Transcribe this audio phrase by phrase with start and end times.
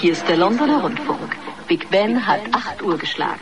[0.00, 1.36] hier ist der Londoner Rundfunk.
[1.68, 3.40] Big Ben hat 8 Uhr geschlagen.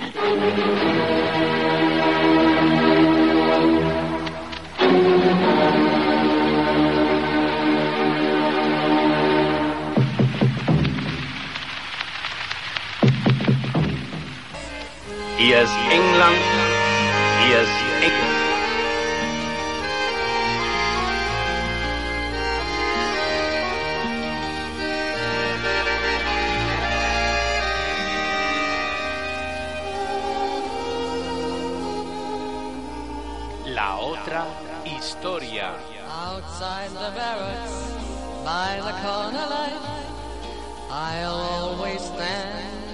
[15.38, 16.36] Hier ist England,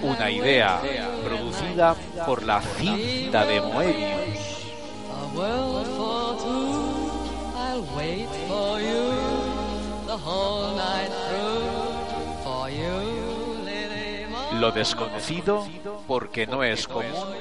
[0.02, 0.80] Una idea
[1.24, 4.38] producida por la cinta de Moebius.
[14.54, 15.66] Lo desconocido
[16.06, 17.34] porque no es común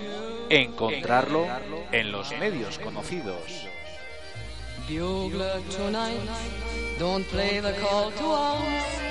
[0.50, 1.46] encontrarlo
[1.92, 3.68] en los medios conocidos.
[4.88, 6.22] Bugler tonight,
[6.98, 9.07] don't play the call to arms.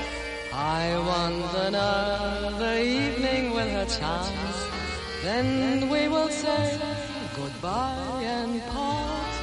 [0.59, 4.57] I want another evening with her charms.
[5.23, 6.81] Then we will say
[7.37, 9.35] goodbye and part.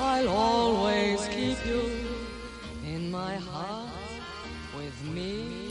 [0.00, 1.92] I'll always keep you
[2.86, 3.90] in my heart
[4.74, 5.61] with me,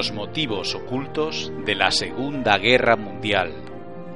[0.00, 3.52] Los motivos ocultos de la Segunda Guerra Mundial.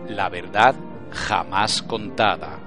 [0.08, 0.74] La verdad
[1.10, 2.58] jamás contada.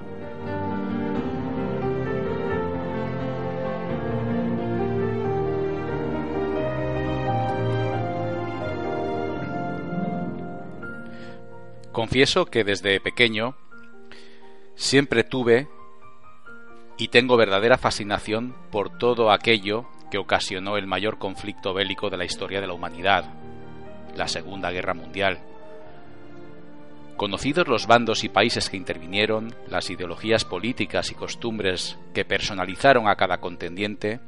[11.90, 13.56] Confieso que desde pequeño
[14.76, 15.66] siempre tuve
[16.96, 22.24] y tengo verdadera fascinación por todo aquello que ocasionó el mayor conflicto bélico de la
[22.24, 23.24] historia de la humanidad,
[24.16, 25.38] la Segunda Guerra Mundial.
[27.16, 33.16] Conocidos los bandos y países que intervinieron, las ideologías políticas y costumbres que personalizaron a
[33.16, 34.20] cada contendiente,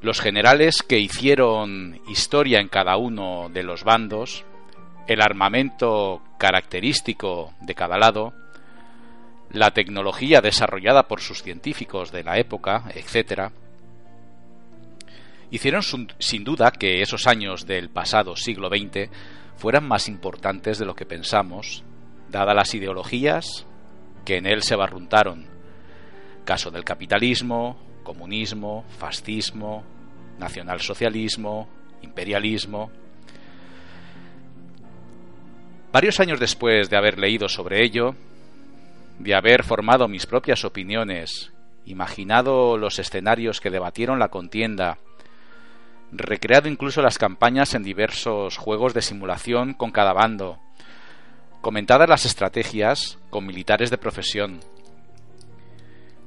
[0.00, 4.44] los generales que hicieron historia en cada uno de los bandos,
[5.06, 8.32] el armamento característico de cada lado,
[9.50, 13.50] la tecnología desarrollada por sus científicos de la época, etc.,
[15.54, 15.82] hicieron
[16.18, 19.08] sin duda que esos años del pasado siglo XX
[19.54, 21.84] fueran más importantes de lo que pensamos,
[22.28, 23.64] dadas las ideologías
[24.24, 25.46] que en él se barruntaron.
[26.44, 29.84] Caso del capitalismo, comunismo, fascismo,
[30.40, 31.68] nacionalsocialismo,
[32.02, 32.90] imperialismo.
[35.92, 38.16] Varios años después de haber leído sobre ello,
[39.20, 41.52] de haber formado mis propias opiniones,
[41.84, 44.98] imaginado los escenarios que debatieron la contienda,
[46.12, 50.58] recreado incluso las campañas en diversos juegos de simulación con cada bando,
[51.60, 54.60] comentadas las estrategias con militares de profesión,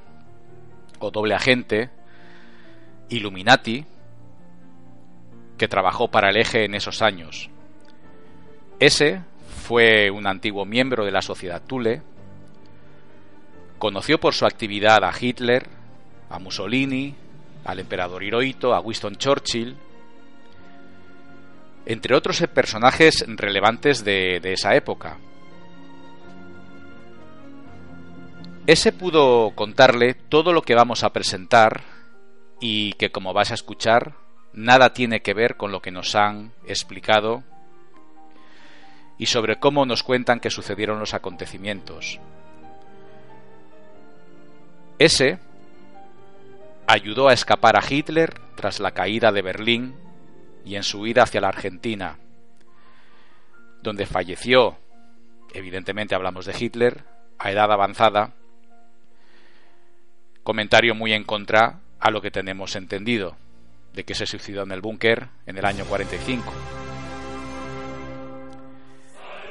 [0.99, 1.91] o doble agente
[3.11, 3.85] Illuminati
[5.56, 7.50] que trabajó para el eje en esos años.
[8.79, 12.03] Ese fue un antiguo miembro de la sociedad Thule,
[13.79, 15.67] conoció por su actividad a Hitler,
[16.31, 17.15] a Mussolini,
[17.64, 19.76] al emperador Hirohito, a Winston Churchill,
[21.87, 25.19] entre otros personajes relevantes de, de esa época.
[28.66, 31.82] Ese pudo contarle todo lo que vamos a presentar
[32.60, 34.14] y que como vas a escuchar,
[34.52, 37.43] nada tiene que ver con lo que nos han explicado
[39.19, 42.20] y sobre cómo nos cuentan que sucedieron los acontecimientos.
[44.99, 45.38] Ese
[46.88, 49.94] ayudó a escapar a Hitler tras la caída de Berlín
[50.64, 52.19] y en su ida hacia la Argentina,
[53.82, 54.79] donde falleció,
[55.52, 57.05] evidentemente hablamos de Hitler,
[57.38, 58.32] a edad avanzada,
[60.43, 63.37] comentario muy en contra a lo que tenemos entendido,
[63.93, 66.52] de que se suicidó en el búnker en el año 45.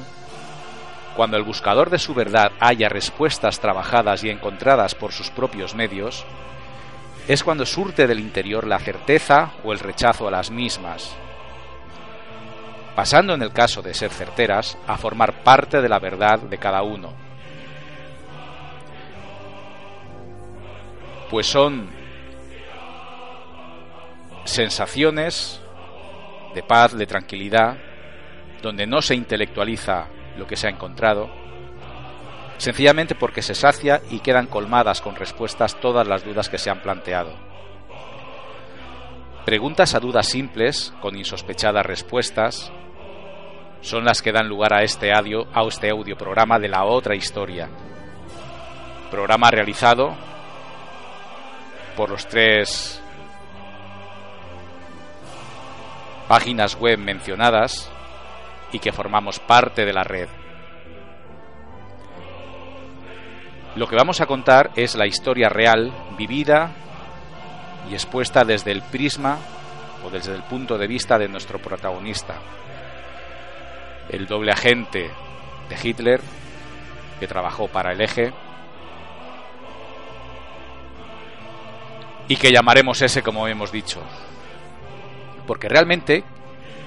[1.14, 6.26] cuando el buscador de su verdad haya respuestas trabajadas y encontradas por sus propios medios,
[7.28, 11.16] es cuando surte del interior la certeza o el rechazo a las mismas,
[12.96, 16.82] pasando en el caso de ser certeras a formar parte de la verdad de cada
[16.82, 17.23] uno.
[21.30, 21.88] Pues son
[24.44, 25.60] sensaciones
[26.54, 27.76] de paz, de tranquilidad,
[28.62, 30.06] donde no se intelectualiza
[30.36, 31.30] lo que se ha encontrado,
[32.58, 36.80] sencillamente porque se sacia y quedan colmadas con respuestas todas las dudas que se han
[36.80, 37.34] planteado.
[39.44, 42.72] Preguntas a dudas simples, con insospechadas respuestas,
[43.82, 47.14] son las que dan lugar a este audio, a este audio programa de la otra
[47.14, 47.68] historia.
[49.10, 50.16] Programa realizado
[51.96, 53.00] por los tres
[56.28, 57.90] páginas web mencionadas
[58.72, 60.28] y que formamos parte de la red.
[63.76, 66.70] Lo que vamos a contar es la historia real, vivida
[67.90, 69.38] y expuesta desde el prisma
[70.04, 72.34] o desde el punto de vista de nuestro protagonista,
[74.08, 75.10] el doble agente
[75.68, 76.20] de Hitler
[77.18, 78.32] que trabajó para el eje
[82.28, 84.02] y que llamaremos ese como hemos dicho.
[85.46, 86.24] Porque realmente,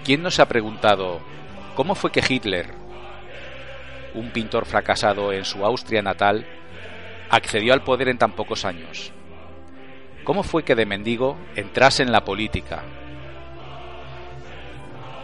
[0.03, 1.19] ¿quién nos ha preguntado
[1.75, 2.73] cómo fue que Hitler,
[4.13, 6.45] un pintor fracasado en su Austria natal,
[7.29, 9.11] accedió al poder en tan pocos años?
[10.23, 12.83] ¿Cómo fue que de mendigo entrase en la política?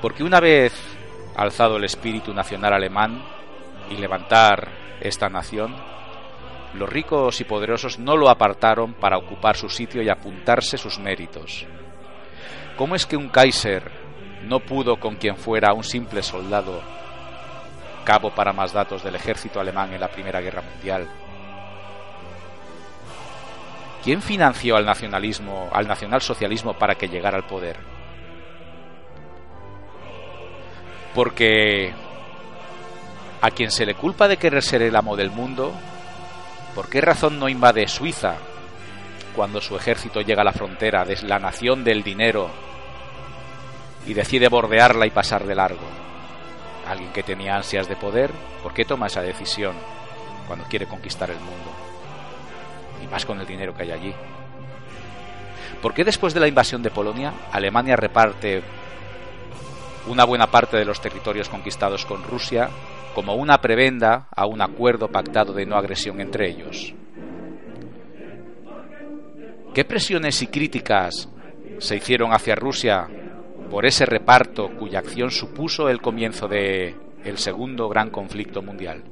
[0.01, 0.73] Porque una vez
[1.35, 3.23] alzado el espíritu nacional alemán
[3.89, 4.69] y levantar
[5.01, 5.75] esta nación,
[6.73, 11.65] los ricos y poderosos no lo apartaron para ocupar su sitio y apuntarse sus méritos.
[12.75, 13.91] ¿Cómo es que un Kaiser
[14.43, 16.81] no pudo con quien fuera un simple soldado,
[18.03, 21.07] cabo para más datos del ejército alemán en la Primera Guerra Mundial,
[24.03, 27.77] ¿Quién financió al nacionalismo, al nacionalsocialismo para que llegara al poder?
[31.15, 31.93] Porque
[33.41, 35.71] a quien se le culpa de querer ser el amo del mundo,
[36.75, 38.35] ¿por qué razón no invade Suiza
[39.35, 42.49] cuando su ejército llega a la frontera de la nación del dinero
[44.05, 45.85] y decide bordearla y pasar de largo.
[46.87, 49.75] Alguien que tenía ansias de poder, ¿por qué toma esa decisión
[50.47, 51.71] cuando quiere conquistar el mundo?
[53.03, 54.13] Y más con el dinero que hay allí.
[55.81, 58.61] ¿Por qué después de la invasión de Polonia, Alemania reparte
[60.07, 62.69] una buena parte de los territorios conquistados con Rusia
[63.13, 66.93] como una prebenda a un acuerdo pactado de no agresión entre ellos?
[69.73, 71.29] ¿Qué presiones y críticas
[71.79, 73.07] se hicieron hacia Rusia
[73.71, 79.03] por ese reparto cuya acción supuso el comienzo de el segundo gran conflicto mundial?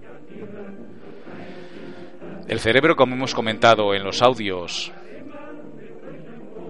[2.47, 4.91] El cerebro, como hemos comentado en los audios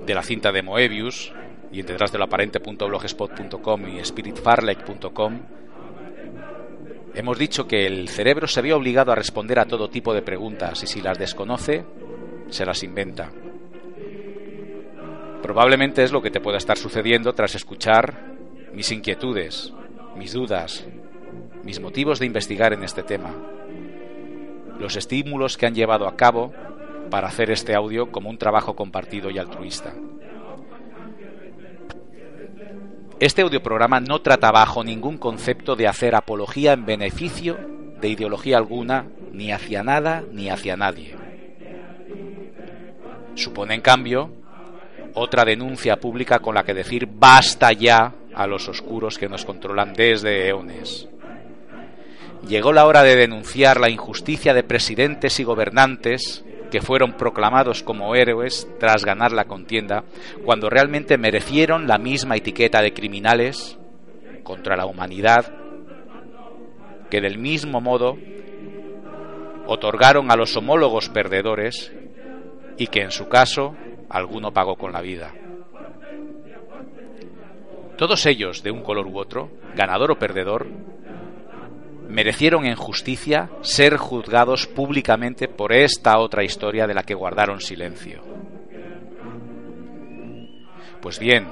[0.05, 1.33] de la cinta de Moebius
[1.71, 5.39] y detrás de lo aparente.blogspot.com y spiritfarlek.com,
[7.13, 10.83] hemos dicho que el cerebro se ve obligado a responder a todo tipo de preguntas
[10.83, 11.85] y si las desconoce,
[12.49, 13.31] se las inventa.
[15.41, 18.35] Probablemente es lo que te pueda estar sucediendo tras escuchar
[18.73, 19.73] mis inquietudes,
[20.15, 20.85] mis dudas,
[21.63, 23.35] mis motivos de investigar en este tema,
[24.79, 26.53] los estímulos que han llevado a cabo
[27.09, 29.93] para hacer este audio como un trabajo compartido y altruista.
[33.21, 37.55] Este audioprograma no trata bajo ningún concepto de hacer apología en beneficio
[38.01, 41.15] de ideología alguna, ni hacia nada ni hacia nadie.
[43.35, 44.31] Supone, en cambio,
[45.13, 49.93] otra denuncia pública con la que decir basta ya a los oscuros que nos controlan
[49.93, 51.07] desde eones.
[52.47, 58.15] Llegó la hora de denunciar la injusticia de presidentes y gobernantes que fueron proclamados como
[58.15, 60.03] héroes tras ganar la contienda,
[60.45, 63.77] cuando realmente merecieron la misma etiqueta de criminales
[64.43, 65.53] contra la humanidad
[67.11, 68.17] que del mismo modo
[69.67, 71.91] otorgaron a los homólogos perdedores
[72.77, 73.75] y que en su caso
[74.09, 75.33] alguno pagó con la vida.
[77.97, 80.67] Todos ellos, de un color u otro, ganador o perdedor,
[82.11, 88.21] merecieron en justicia ser juzgados públicamente por esta otra historia de la que guardaron silencio.
[91.01, 91.47] Pues bien,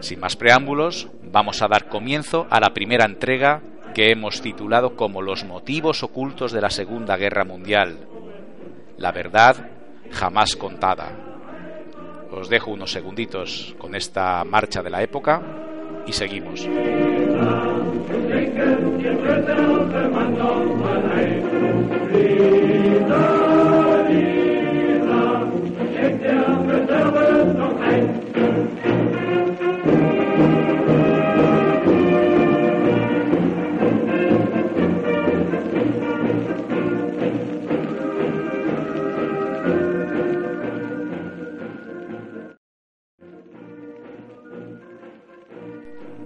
[0.00, 3.60] sin más preámbulos, vamos a dar comienzo a la primera entrega
[3.94, 7.98] que hemos titulado como Los motivos ocultos de la Segunda Guerra Mundial.
[8.96, 9.70] La verdad
[10.12, 11.12] jamás contada.
[12.30, 15.42] Os dejo unos segunditos con esta marcha de la época
[16.06, 16.68] y seguimos.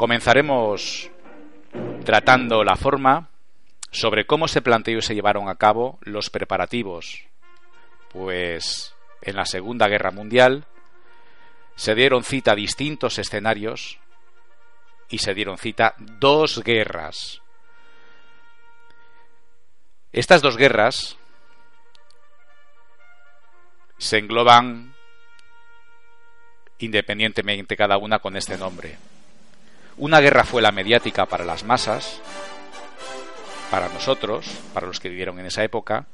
[0.03, 1.12] Comenzaremos
[2.03, 3.29] tratando la forma
[3.91, 7.25] sobre cómo se planteó y se llevaron a cabo los preparativos.
[8.11, 10.67] Pues en la Segunda Guerra Mundial
[11.77, 13.99] se dieron cita a distintos escenarios
[15.09, 17.41] y se dieron cita dos guerras.
[20.13, 21.17] Estas dos guerras
[23.99, 24.95] se engloban
[26.79, 28.99] independientemente cada una con este nombre.
[29.99, 32.21] Una guerra fue la mediática para las masas,
[33.71, 36.07] para nosotros, para los que vivieron en esa época,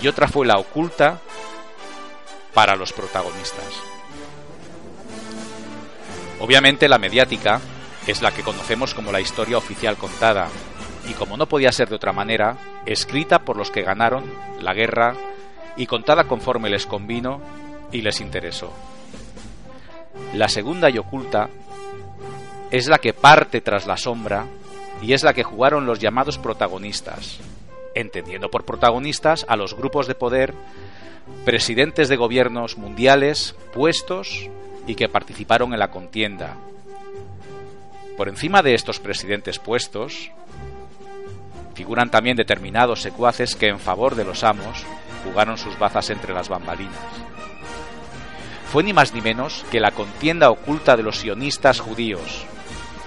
[0.00, 1.20] y otra fue la oculta
[2.54, 3.66] para los protagonistas.
[6.40, 7.60] Obviamente la mediática
[8.06, 10.48] es la que conocemos como la historia oficial contada,
[11.08, 14.24] y como no podía ser de otra manera, escrita por los que ganaron
[14.60, 15.14] la guerra
[15.76, 17.40] y contada conforme les convino
[17.92, 18.72] y les interesó.
[20.34, 21.48] La segunda y oculta
[22.70, 24.46] es la que parte tras la sombra
[25.02, 27.38] y es la que jugaron los llamados protagonistas,
[27.94, 30.54] entendiendo por protagonistas a los grupos de poder,
[31.44, 34.48] presidentes de gobiernos mundiales puestos
[34.86, 36.56] y que participaron en la contienda.
[38.16, 40.30] Por encima de estos presidentes puestos,
[41.74, 44.84] figuran también determinados secuaces que en favor de los amos
[45.24, 46.96] jugaron sus bazas entre las bambalinas
[48.70, 52.44] fue ni más ni menos que la contienda oculta de los sionistas judíos,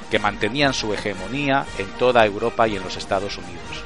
[0.10, 3.84] que mantenían su hegemonía en toda Europa y en los Estados Unidos.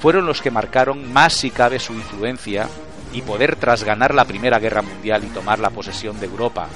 [0.00, 2.68] Fueron los que marcaron más si cabe su influencia
[3.12, 6.68] y poder trasganar la Primera Guerra Mundial y tomar la posesión de Europa.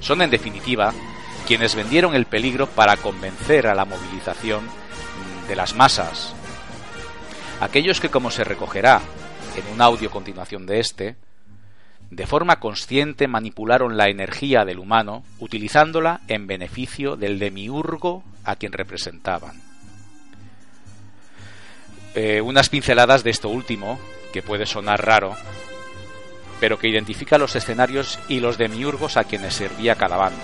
[0.00, 0.92] Son en definitiva
[1.46, 4.68] quienes vendieron el peligro para convencer a la movilización
[5.48, 6.34] de las masas.
[7.60, 9.00] Aquellos que, como se recogerá
[9.56, 11.16] en un audio continuación de este,
[12.10, 18.72] de forma consciente manipularon la energía del humano utilizándola en beneficio del demiurgo a quien
[18.72, 19.60] representaban.
[22.14, 23.98] Eh, unas pinceladas de esto último,
[24.32, 25.34] que puede sonar raro,
[26.60, 30.40] pero que identifica los escenarios y los demiurgos a quienes servía cada bando.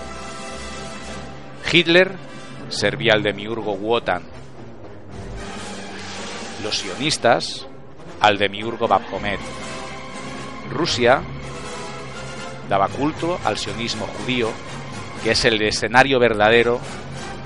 [1.71, 2.11] Hitler
[2.69, 4.21] servía al demiurgo Wotan.
[6.63, 7.67] Los sionistas
[8.19, 9.39] al demiurgo Baphomet.
[10.69, 11.23] Rusia
[12.73, 14.49] daba culto al sionismo judío,
[15.23, 16.79] que es el escenario verdadero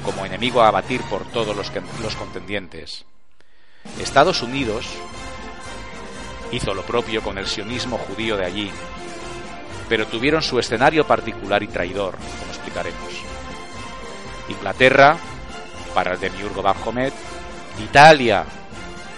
[0.06, 3.04] como enemigo a abatir por todos los, contendientes.
[4.00, 4.88] Estados Unidos
[6.54, 8.72] hizo lo propio con el sionismo judío de allí,
[9.90, 13.22] pero tuvieron su escenario particular y traidor, como explicaremos.
[14.48, 15.18] Inglaterra,
[15.94, 17.14] para el demiurgo Baphomet,
[17.84, 18.46] Italia,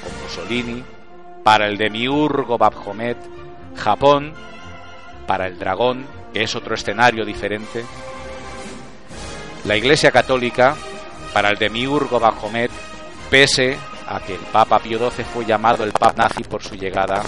[0.03, 0.83] con Mussolini,
[1.43, 3.17] para el demiurgo Baphomet,
[3.75, 4.33] Japón,
[5.29, 7.85] para el dragón, que es otro escenario diferente,
[9.63, 10.75] la Iglesia Católica,
[11.33, 12.71] para el demiurgo Baphomet,
[13.29, 17.21] pese a que el Papa Pío XII fue llamado el Papa nazi por su llegada,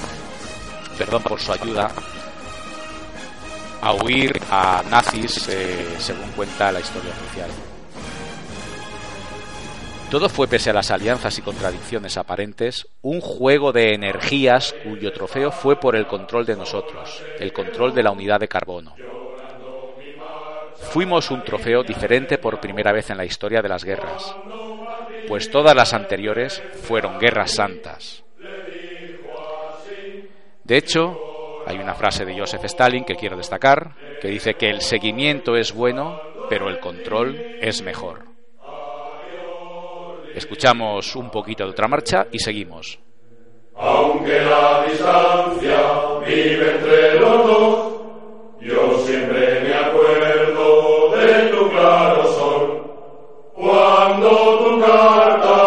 [0.97, 1.91] perdón, por su ayuda
[3.83, 7.70] a huir a nazis, eh, según cuenta la historia oficial.
[10.11, 15.51] Todo fue, pese a las alianzas y contradicciones aparentes, un juego de energías cuyo trofeo
[15.51, 18.93] fue por el control de nosotros, el control de la unidad de carbono.
[20.91, 24.35] Fuimos un trofeo diferente por primera vez en la historia de las guerras
[25.31, 28.23] pues todas las anteriores fueron guerras santas.
[30.65, 34.81] De hecho, hay una frase de Joseph Stalin que quiero destacar, que dice que el
[34.81, 38.30] seguimiento es bueno, pero el control es mejor.
[40.35, 42.99] Escuchamos un poquito de otra marcha y seguimos.
[43.75, 45.79] Aunque la distancia
[46.25, 47.93] vive entre los dos,
[48.61, 53.51] yo siempre me acuerdo de tu claro sol.
[53.55, 55.60] Cuando tu carta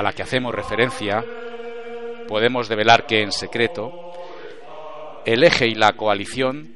[0.00, 1.22] a la que hacemos referencia,
[2.26, 4.12] podemos develar que en secreto,
[5.26, 6.74] el eje y la coalición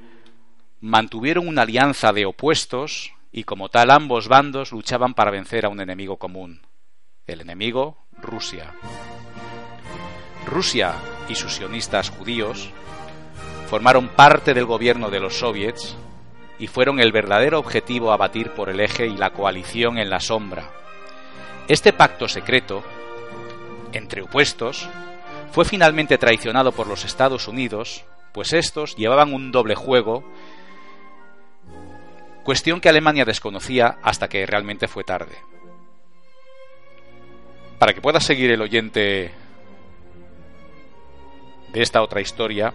[0.81, 5.81] mantuvieron una alianza de opuestos y como tal ambos bandos luchaban para vencer a un
[5.81, 6.61] enemigo común,
[7.27, 8.75] el enemigo Rusia.
[10.45, 10.93] Rusia
[11.27, 12.69] y sus sionistas judíos
[13.71, 15.97] formaron parte del gobierno de los soviets
[16.59, 20.21] y fueron el verdadero objetivo a batir por el eje y la coalición en la
[20.21, 20.71] sombra.
[21.67, 22.85] Este pacto secreto,
[23.95, 24.89] entre opuestos,
[25.53, 30.25] fue finalmente traicionado por los Estados Unidos, pues estos llevaban un doble juego,
[32.43, 35.37] cuestión que Alemania desconocía hasta que realmente fue tarde.
[37.79, 39.33] Para que pueda seguir el oyente
[41.73, 42.75] de esta otra historia,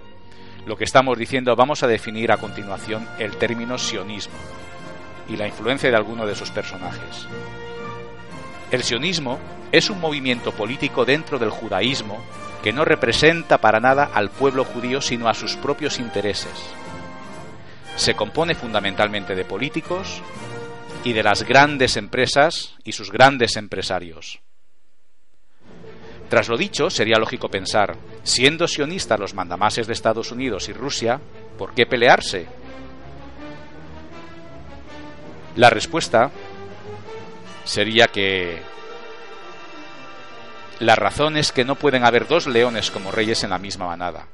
[0.66, 4.38] lo que estamos diciendo vamos a definir a continuación el término sionismo
[5.28, 7.28] y la influencia de alguno de sus personajes.
[8.72, 9.40] El sionismo
[9.72, 12.20] es un movimiento político dentro del judaísmo
[12.62, 16.52] que no representa para nada al pueblo judío sino a sus propios intereses.
[17.96, 20.22] Se compone fundamentalmente de políticos
[21.04, 24.40] y de las grandes empresas y sus grandes empresarios.
[26.30, 31.20] Tras lo dicho, sería lógico pensar, siendo sionistas los mandamases de Estados Unidos y Rusia,
[31.58, 32.46] ¿por qué pelearse?
[35.56, 36.30] La respuesta
[37.70, 38.62] sería que
[40.80, 44.28] la razón es que no pueden haber dos leones como reyes en la misma manada.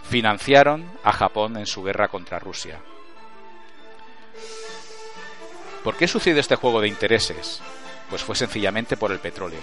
[0.02, 2.80] financiaron a Japón en su guerra contra Rusia.
[5.84, 7.62] ¿Por qué sucede este juego de intereses?
[8.10, 9.60] Pues fue sencillamente por el petróleo.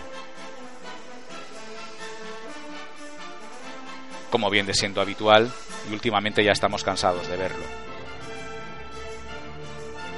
[4.31, 5.51] Como viene siendo habitual,
[5.87, 7.63] y últimamente ya estamos cansados de verlo.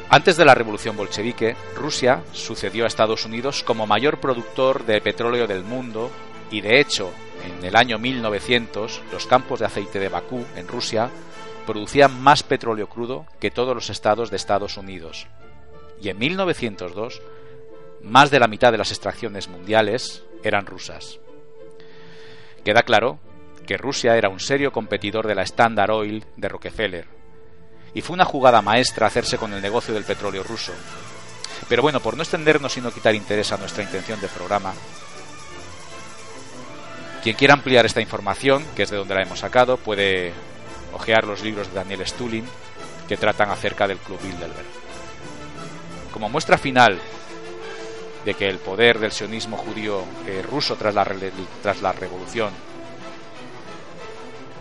[0.10, 5.48] Antes de la revolución bolchevique, Rusia sucedió a Estados Unidos como mayor productor de petróleo
[5.48, 6.12] del mundo
[6.52, 7.12] y de hecho,
[7.44, 11.10] en el año 1900, los campos de aceite de Bakú, en Rusia,
[11.66, 15.26] producían más petróleo crudo que todos los estados de Estados Unidos.
[16.00, 17.20] Y en 1902,
[18.04, 21.20] más de la mitad de las extracciones mundiales eran rusas.
[22.64, 23.18] Queda claro
[23.66, 27.08] que Rusia era un serio competidor de la Standard Oil de Rockefeller,
[27.94, 30.74] y fue una jugada maestra hacerse con el negocio del petróleo ruso.
[31.70, 34.74] Pero bueno, por no extendernos y no quitar interés a nuestra intención de programa,
[37.24, 40.34] quien quiera ampliar esta información, que es de donde la hemos sacado, puede
[40.92, 42.46] hojear los libros de Daniel Stulin
[43.08, 44.66] que tratan acerca del Club Bilderberg.
[46.12, 47.00] Como muestra final
[48.26, 51.06] de que el poder del sionismo judío eh, ruso tras la,
[51.62, 52.52] tras la revolución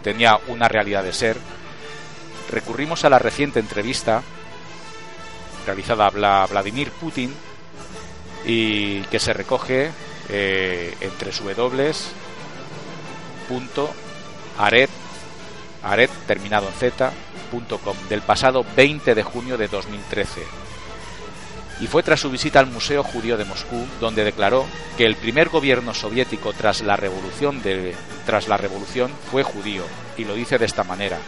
[0.03, 1.37] tenía una realidad de ser,
[2.51, 4.23] recurrimos a la reciente entrevista
[5.67, 7.33] realizada a Vladimir Putin
[8.45, 9.91] y que se recoge
[10.29, 11.93] eh, entre su W
[14.59, 17.13] aret, terminado en z,
[18.09, 20.43] del pasado 20 de junio de 2013.
[21.81, 25.49] Y fue tras su visita al Museo Judío de Moscú, donde declaró que el primer
[25.49, 29.85] gobierno soviético tras la revolución, de, tras la revolución fue judío,
[30.17, 31.19] y lo dice de esta manera.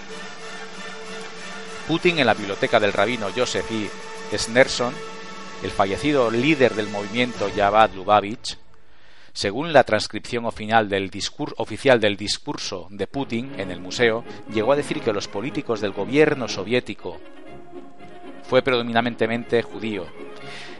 [1.89, 3.91] Putin en la biblioteca del rabino Joseph I.
[4.37, 4.95] Snerson,
[5.63, 8.59] el fallecido líder del movimiento Yavad Lubavitch,
[9.35, 11.11] según la transcripción oficial del,
[11.57, 15.93] oficial del discurso de Putin en el museo, llegó a decir que los políticos del
[15.93, 17.21] gobierno soviético
[18.47, 20.07] fue predominantemente judío.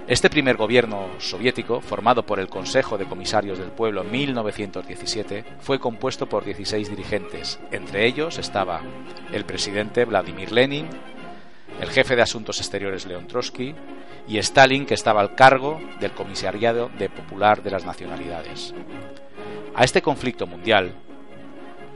[0.07, 5.79] Este primer gobierno soviético, formado por el Consejo de Comisarios del Pueblo en 1917, fue
[5.79, 7.59] compuesto por 16 dirigentes.
[7.73, 8.83] Entre ellos estaba
[9.33, 10.89] el presidente Vladimir Lenin,
[11.81, 13.75] el jefe de Asuntos Exteriores León Trotsky,
[14.29, 18.75] y Stalin, que estaba al cargo del Comisariado de Popular de las Nacionalidades.
[19.75, 20.95] A este conflicto mundial,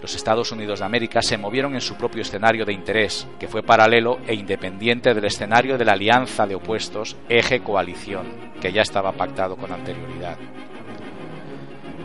[0.01, 3.63] los Estados Unidos de América se movieron en su propio escenario de interés, que fue
[3.63, 8.27] paralelo e independiente del escenario de la alianza de opuestos Eje Coalición,
[8.61, 10.37] que ya estaba pactado con anterioridad.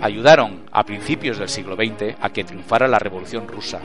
[0.01, 3.79] Ayudaron a principios del siglo XX a que triunfara la Revolución rusa,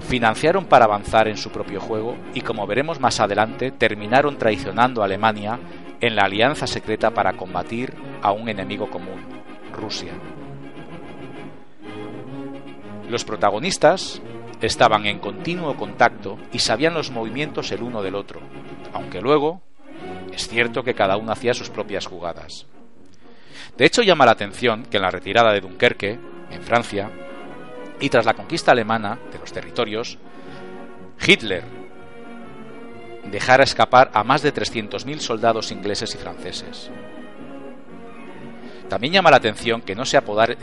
[0.00, 5.06] financiaron para avanzar en su propio juego y, como veremos más adelante, terminaron traicionando a
[5.06, 5.58] Alemania
[6.00, 9.20] en la alianza secreta para combatir a un enemigo común,
[9.72, 10.12] Rusia.
[13.08, 14.20] Los protagonistas
[14.60, 18.40] estaban en continuo contacto y sabían los movimientos el uno del otro,
[18.92, 19.62] aunque luego
[20.32, 22.66] es cierto que cada uno hacía sus propias jugadas.
[23.76, 26.18] De hecho, llama la atención que en la retirada de Dunkerque,
[26.50, 27.10] en Francia,
[28.00, 30.18] y tras la conquista alemana de los territorios,
[31.24, 31.64] Hitler
[33.30, 36.90] dejara escapar a más de 300.000 soldados ingleses y franceses.
[38.88, 40.18] También llama la atención que no, se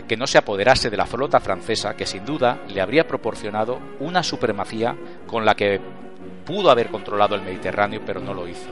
[0.07, 4.23] que no se apoderase de la flota francesa, que sin duda le habría proporcionado una
[4.23, 4.95] supremacía
[5.27, 5.79] con la que
[6.43, 8.69] pudo haber controlado el Mediterráneo, pero no lo hizo.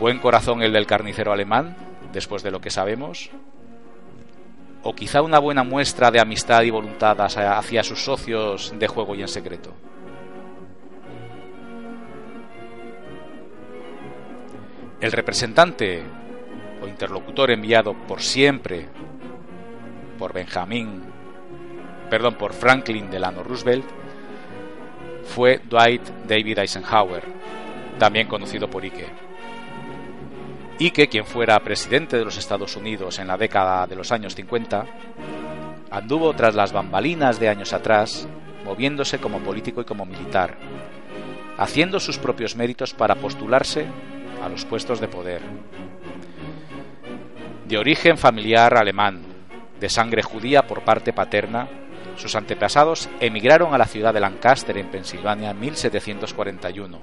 [0.00, 1.76] Buen corazón el del carnicero alemán,
[2.12, 3.30] después de lo que sabemos,
[4.82, 9.22] o quizá una buena muestra de amistad y voluntad hacia sus socios de juego y
[9.22, 9.72] en secreto.
[15.00, 16.02] El representante
[16.84, 18.86] o interlocutor enviado por siempre
[20.18, 21.02] por Benjamin,
[22.10, 23.84] perdón, por Franklin Delano Roosevelt
[25.24, 27.24] fue Dwight David Eisenhower,
[27.98, 29.24] también conocido por Ike
[30.78, 34.86] que quien fuera presidente de los Estados Unidos en la década de los años 50,
[35.90, 38.28] anduvo tras las bambalinas de años atrás,
[38.64, 40.58] moviéndose como político y como militar,
[41.56, 43.86] haciendo sus propios méritos para postularse
[44.44, 45.40] a los puestos de poder.
[47.74, 49.20] De origen familiar alemán,
[49.80, 51.66] de sangre judía por parte paterna,
[52.14, 57.00] sus antepasados emigraron a la ciudad de Lancaster, en Pensilvania, en 1741.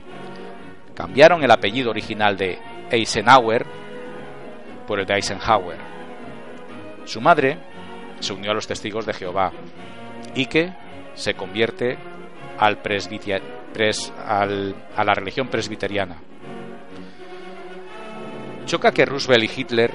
[0.95, 2.57] Cambiaron el apellido original de
[2.89, 3.65] Eisenhower
[4.87, 5.77] por el de Eisenhower.
[7.03, 7.57] Su madre
[8.21, 9.51] se unió a los testigos de Jehová
[10.35, 10.73] y que
[11.15, 11.97] se convierte
[12.57, 12.77] al
[14.25, 16.15] a la religión presbiteriana.
[18.65, 19.91] Choca que Roosevelt y Hitler,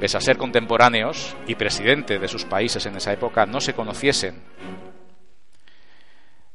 [0.00, 4.42] pese a ser contemporáneos y presidente de sus países en esa época, no se conociesen.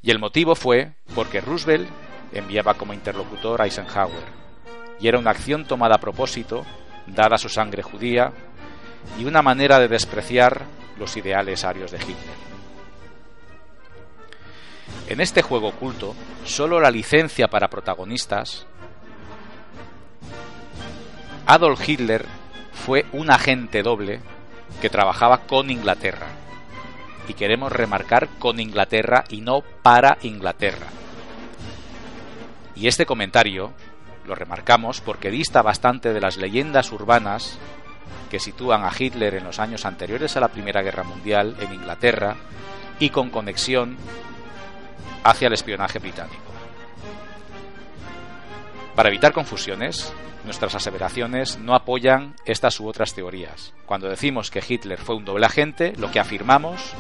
[0.01, 1.88] Y el motivo fue porque Roosevelt
[2.34, 4.25] enviaba como interlocutor a Eisenhower,
[4.99, 6.65] y era una acción tomada a propósito,
[7.05, 8.34] dada su sangre judía,
[9.19, 10.63] y una manera de despreciar
[10.97, 12.45] los ideales arios de Hitler.
[15.08, 18.65] En este juego oculto, solo la licencia para protagonistas.
[21.45, 22.25] Adolf Hitler
[22.76, 24.20] fue un agente doble
[24.82, 26.28] que trabajaba con Inglaterra.
[27.28, 30.88] Y queremos remarcar con Inglaterra y no para Inglaterra.
[32.76, 33.74] Y este comentario
[34.28, 37.58] lo remarcamos porque dista bastante de las leyendas urbanas
[38.30, 42.36] que sitúan a Hitler en los años anteriores a la Primera Guerra Mundial en Inglaterra
[43.00, 43.98] y con conexión
[45.24, 46.44] hacia el espionaje británico.
[48.96, 50.14] Para evitar confusiones,
[50.45, 53.73] nuestras aseveraciones no apoyan estas u otras teorías.
[53.86, 56.93] Cuando decimos que Hitler fue un doble agente, lo que afirmamos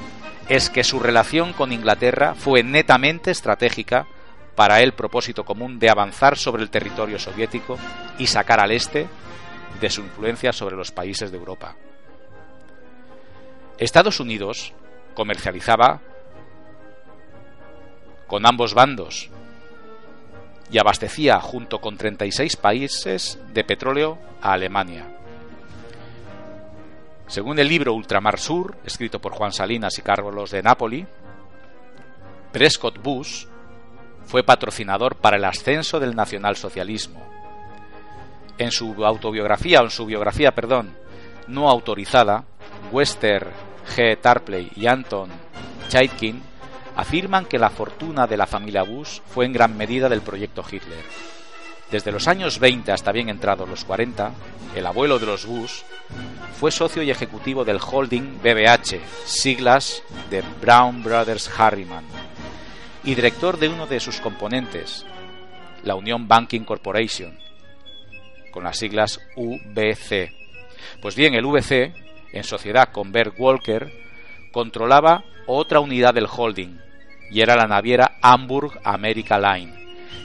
[0.49, 4.07] es que su relación con Inglaterra fue netamente estratégica
[4.55, 7.77] para el propósito común de avanzar sobre el territorio soviético
[8.17, 9.07] y sacar al este
[9.79, 11.75] de su influencia sobre los países de Europa.
[13.77, 14.73] Estados Unidos
[15.13, 16.01] comercializaba
[18.27, 19.29] con ambos bandos
[20.71, 25.07] y abastecía junto con 36 países de petróleo a Alemania.
[27.27, 31.07] Según el libro Ultramar Sur, escrito por Juan Salinas y Carlos de Napoli,
[32.51, 33.45] Prescott Bush
[34.25, 37.21] fue patrocinador para el ascenso del nacionalsocialismo.
[38.57, 40.95] En su autobiografía, o en su biografía, perdón,
[41.47, 42.45] no autorizada,
[42.91, 43.51] Wester
[43.95, 44.19] G.
[44.19, 45.29] Tarpley y Anton
[45.89, 46.41] Chaitkin
[46.95, 51.03] afirman que la fortuna de la familia Bush fue en gran medida del proyecto Hitler.
[51.91, 54.31] Desde los años 20 hasta bien entrados los 40,
[54.75, 55.81] el abuelo de los Bush
[56.59, 62.05] fue socio y ejecutivo del holding BBH, siglas de Brown Brothers Harriman,
[63.03, 65.05] y director de uno de sus componentes,
[65.83, 67.37] la Union Banking Corporation,
[68.51, 70.31] con las siglas UBC.
[71.01, 71.93] Pues bien, el VC,
[72.31, 73.91] en sociedad con Bert Walker,
[74.51, 76.79] controlaba otra unidad del holding,
[77.31, 79.73] y era la naviera Hamburg America Line,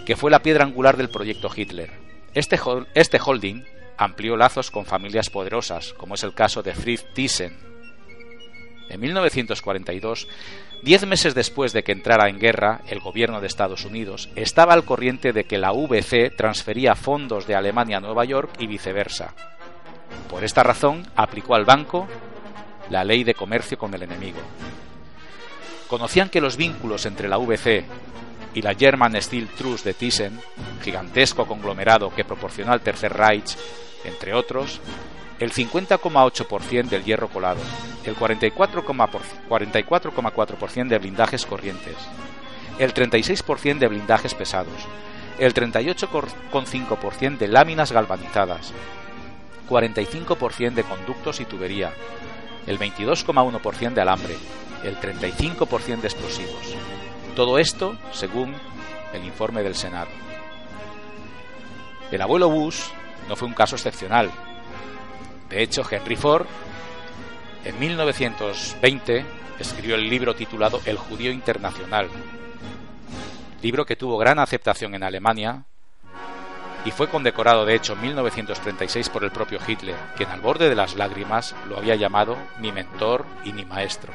[0.04, 1.90] que fue la piedra angular del proyecto Hitler.
[2.34, 2.58] Este,
[2.94, 3.64] este holding
[3.96, 7.56] amplió lazos con familias poderosas, como es el caso de Fritz Thyssen.
[8.88, 10.26] En 1942,
[10.82, 14.84] diez meses después de que entrara en guerra el gobierno de Estados Unidos, estaba al
[14.84, 19.34] corriente de que la VC transfería fondos de Alemania a Nueva York y viceversa.
[20.28, 22.08] Por esta razón, aplicó al banco
[22.88, 24.40] la ley de comercio con el enemigo,
[25.90, 27.84] conocían que los vínculos entre la VC
[28.54, 30.40] y la German Steel Trust de Thyssen,
[30.82, 33.56] gigantesco conglomerado que proporcionó al Tercer Reich,
[34.04, 34.80] entre otros,
[35.40, 37.60] el 50,8% del hierro colado,
[38.04, 41.96] el 44,4% de blindajes corrientes,
[42.78, 44.86] el 36% de blindajes pesados,
[45.40, 48.72] el 38,5% de láminas galvanizadas,
[49.68, 51.92] 45% de conductos y tubería,
[52.66, 54.36] el 22,1% de alambre,
[54.84, 56.74] el 35% de explosivos.
[57.34, 58.54] Todo esto según
[59.12, 60.10] el informe del Senado.
[62.10, 62.80] El abuelo Bush
[63.28, 64.30] no fue un caso excepcional.
[65.48, 66.46] De hecho, Henry Ford
[67.64, 69.24] en 1920
[69.58, 72.08] escribió el libro titulado El judío internacional,
[73.62, 75.66] libro que tuvo gran aceptación en Alemania
[76.84, 80.74] y fue condecorado de hecho en 1936 por el propio Hitler, quien al borde de
[80.74, 84.12] las lágrimas lo había llamado mi mentor y mi maestro.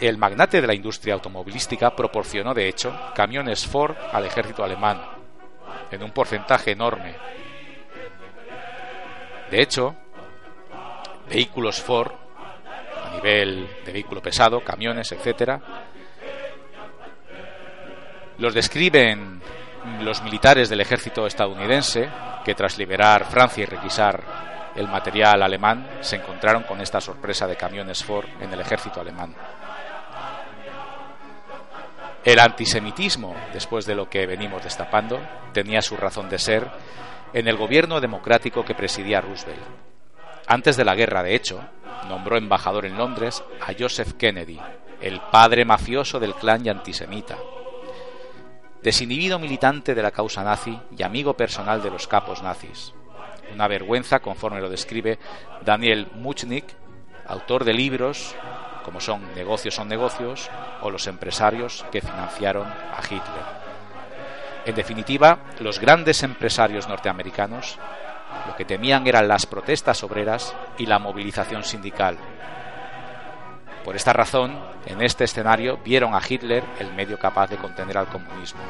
[0.00, 5.02] El, magnate de la industria automovilística proporcionó, de hecho, camiones Ford al ejército alemán,
[5.90, 7.16] en un porcentaje enorme.
[9.50, 9.96] De hecho,
[11.28, 12.12] vehículos Ford,
[13.04, 15.60] a nivel de vehículo pesado, camiones, etc.,
[18.38, 19.42] los describen
[20.00, 22.08] los militares del ejército estadounidense,
[22.44, 24.22] que tras liberar Francia y requisar
[24.74, 29.34] el material alemán, se encontraron con esta sorpresa de camiones Ford en el ejército alemán.
[32.22, 35.20] El antisemitismo, después de lo que venimos destapando,
[35.52, 36.70] tenía su razón de ser
[37.32, 39.62] en el gobierno democrático que presidía Roosevelt.
[40.46, 41.60] Antes de la guerra, de hecho,
[42.08, 44.60] nombró embajador en Londres a Joseph Kennedy,
[45.00, 47.38] el padre mafioso del clan y antisemita.
[48.82, 52.94] Desinhibido militante de la causa nazi y amigo personal de los capos nazis.
[53.52, 55.18] Una vergüenza, conforme lo describe
[55.62, 56.64] Daniel Muchnik,
[57.26, 58.34] autor de libros
[58.84, 63.60] como son Negocios son negocios o Los empresarios que financiaron a Hitler.
[64.64, 67.78] En definitiva, los grandes empresarios norteamericanos
[68.46, 72.16] lo que temían eran las protestas obreras y la movilización sindical.
[73.84, 78.08] Por esta razón, en este escenario vieron a Hitler el medio capaz de contener al
[78.08, 78.60] comunismo.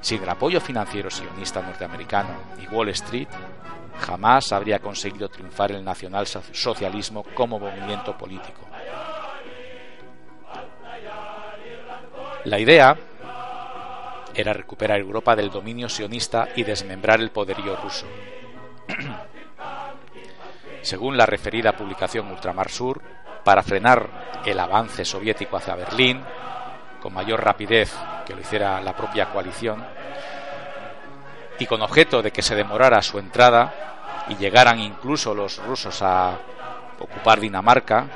[0.00, 2.30] Sin el apoyo financiero sionista norteamericano
[2.62, 3.28] y Wall Street,
[3.98, 8.60] jamás habría conseguido triunfar el nacionalsocialismo como movimiento político.
[12.44, 12.96] La idea
[14.34, 18.06] era recuperar Europa del dominio sionista y desmembrar el poderío ruso.
[20.86, 23.02] Según la referida publicación Ultramar Sur,
[23.42, 24.08] para frenar
[24.44, 26.22] el avance soviético hacia Berlín,
[27.02, 27.92] con mayor rapidez
[28.24, 29.84] que lo hiciera la propia coalición,
[31.58, 33.74] y con objeto de que se demorara su entrada
[34.28, 36.38] y llegaran incluso los rusos a
[37.00, 38.06] ocupar Dinamarca,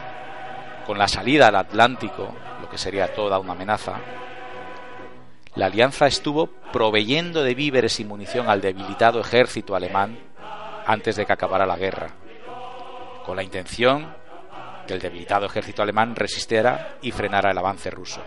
[0.87, 3.95] con la salida al Atlántico, lo que sería toda una amenaza,
[5.57, 10.21] la alianza estuvo proveyendo de víveres y munición al debilitado ejército alemán
[10.87, 12.11] antes de que acabara la guerra,
[13.31, 14.13] con la intención
[14.89, 18.21] que el debilitado ejército alemán resistiera y frenara el avance ruso.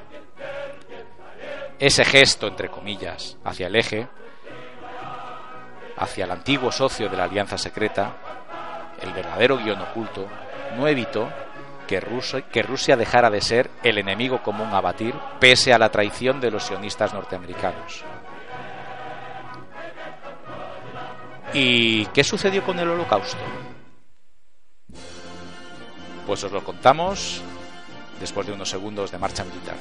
[1.77, 4.07] Ese gesto, entre comillas, hacia el eje
[5.97, 8.15] hacia el antiguo socio de la alianza secreta,
[9.01, 10.25] el verdadero guion oculto,
[10.77, 11.29] no evitó
[11.85, 15.89] que Rusia, que Rusia dejara de ser el enemigo común a batir pese a la
[15.89, 18.05] traición de los sionistas norteamericanos.
[21.51, 23.43] ¿Y qué sucedió con el holocausto?
[26.25, 27.41] Pues os lo contamos
[28.19, 29.75] después de unos segundos de marcha militar.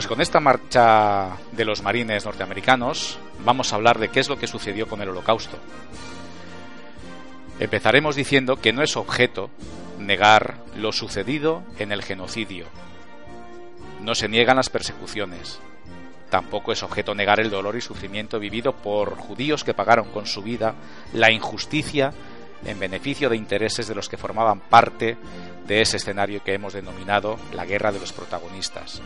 [0.00, 4.38] Pues con esta marcha de los marines norteamericanos vamos a hablar de qué es lo
[4.38, 5.58] que sucedió con el holocausto.
[7.58, 9.50] Empezaremos diciendo que no es objeto
[9.98, 12.64] negar lo sucedido en el genocidio.
[14.00, 15.60] No se niegan las persecuciones.
[16.30, 20.40] Tampoco es objeto negar el dolor y sufrimiento vivido por judíos que pagaron con su
[20.40, 20.76] vida
[21.12, 22.14] la injusticia
[22.64, 25.18] en beneficio de intereses de los que formaban parte
[25.66, 29.02] de ese escenario que hemos denominado la guerra de los protagonistas.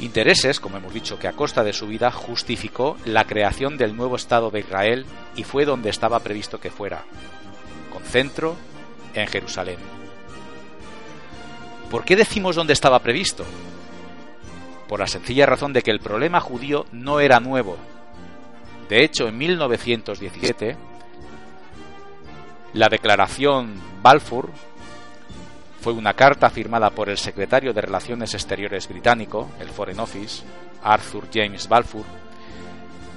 [0.00, 4.16] Intereses, como hemos dicho, que a costa de su vida justificó la creación del nuevo
[4.16, 7.04] Estado de Israel y fue donde estaba previsto que fuera,
[7.92, 8.56] con centro
[9.14, 9.78] en Jerusalén.
[11.90, 13.44] ¿Por qué decimos dónde estaba previsto?
[14.88, 17.76] Por la sencilla razón de que el problema judío no era nuevo.
[18.88, 20.76] De hecho, en 1917,
[22.72, 24.50] la declaración Balfour
[25.84, 30.42] fue una carta firmada por el secretario de Relaciones Exteriores británico, el Foreign Office,
[30.82, 32.06] Arthur James Balfour,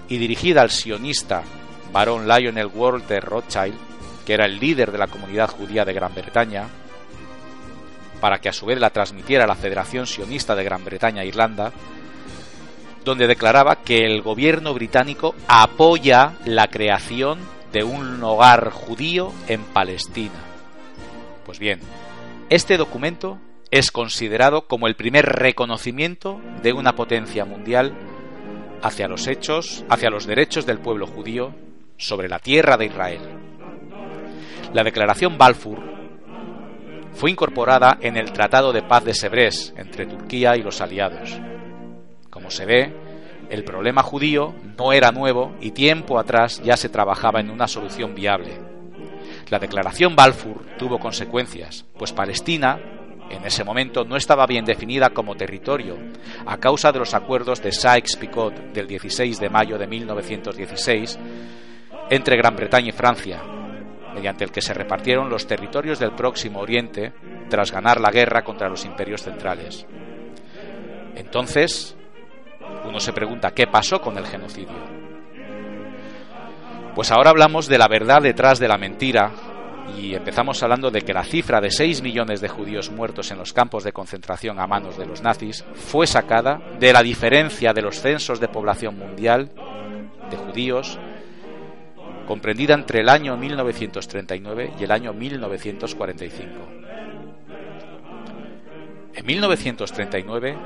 [0.09, 1.43] y dirigida al sionista
[1.93, 3.73] barón Lionel Walter Rothschild,
[4.25, 6.67] que era el líder de la comunidad judía de Gran Bretaña,
[8.19, 11.27] para que a su vez la transmitiera a la Federación Sionista de Gran Bretaña e
[11.27, 11.71] Irlanda,
[13.05, 17.39] donde declaraba que el gobierno británico apoya la creación
[17.71, 20.43] de un hogar judío en Palestina.
[21.45, 21.79] Pues bien,
[22.49, 23.39] este documento
[23.71, 27.93] es considerado como el primer reconocimiento de una potencia mundial
[28.81, 31.53] hacia los hechos, hacia los derechos del pueblo judío
[31.97, 33.21] sobre la tierra de Israel.
[34.73, 35.79] La declaración Balfour
[37.13, 41.37] fue incorporada en el Tratado de Paz de Sebrés entre Turquía y los aliados.
[42.29, 42.93] Como se ve,
[43.49, 48.15] el problema judío no era nuevo y tiempo atrás ya se trabajaba en una solución
[48.15, 48.76] viable.
[49.49, 52.79] La declaración Balfour tuvo consecuencias, pues Palestina
[53.29, 55.97] en ese momento no estaba bien definida como territorio
[56.45, 61.19] a causa de los acuerdos de Sykes-Picot del 16 de mayo de 1916
[62.09, 63.41] entre Gran Bretaña y Francia,
[64.13, 67.13] mediante el que se repartieron los territorios del Próximo Oriente
[67.49, 69.85] tras ganar la guerra contra los imperios centrales.
[71.15, 71.95] Entonces,
[72.85, 74.96] uno se pregunta qué pasó con el genocidio.
[76.97, 79.31] Pues ahora hablamos de la verdad detrás de la mentira
[79.95, 83.53] y empezamos hablando de que la cifra de 6 millones de judíos muertos en los
[83.53, 88.01] campos de concentración a manos de los nazis fue sacada de la diferencia de los
[88.01, 89.51] censos de población mundial
[90.31, 90.97] de judíos
[92.25, 96.49] comprendida entre el año 1939 y el año 1945.
[99.13, 100.57] En 1939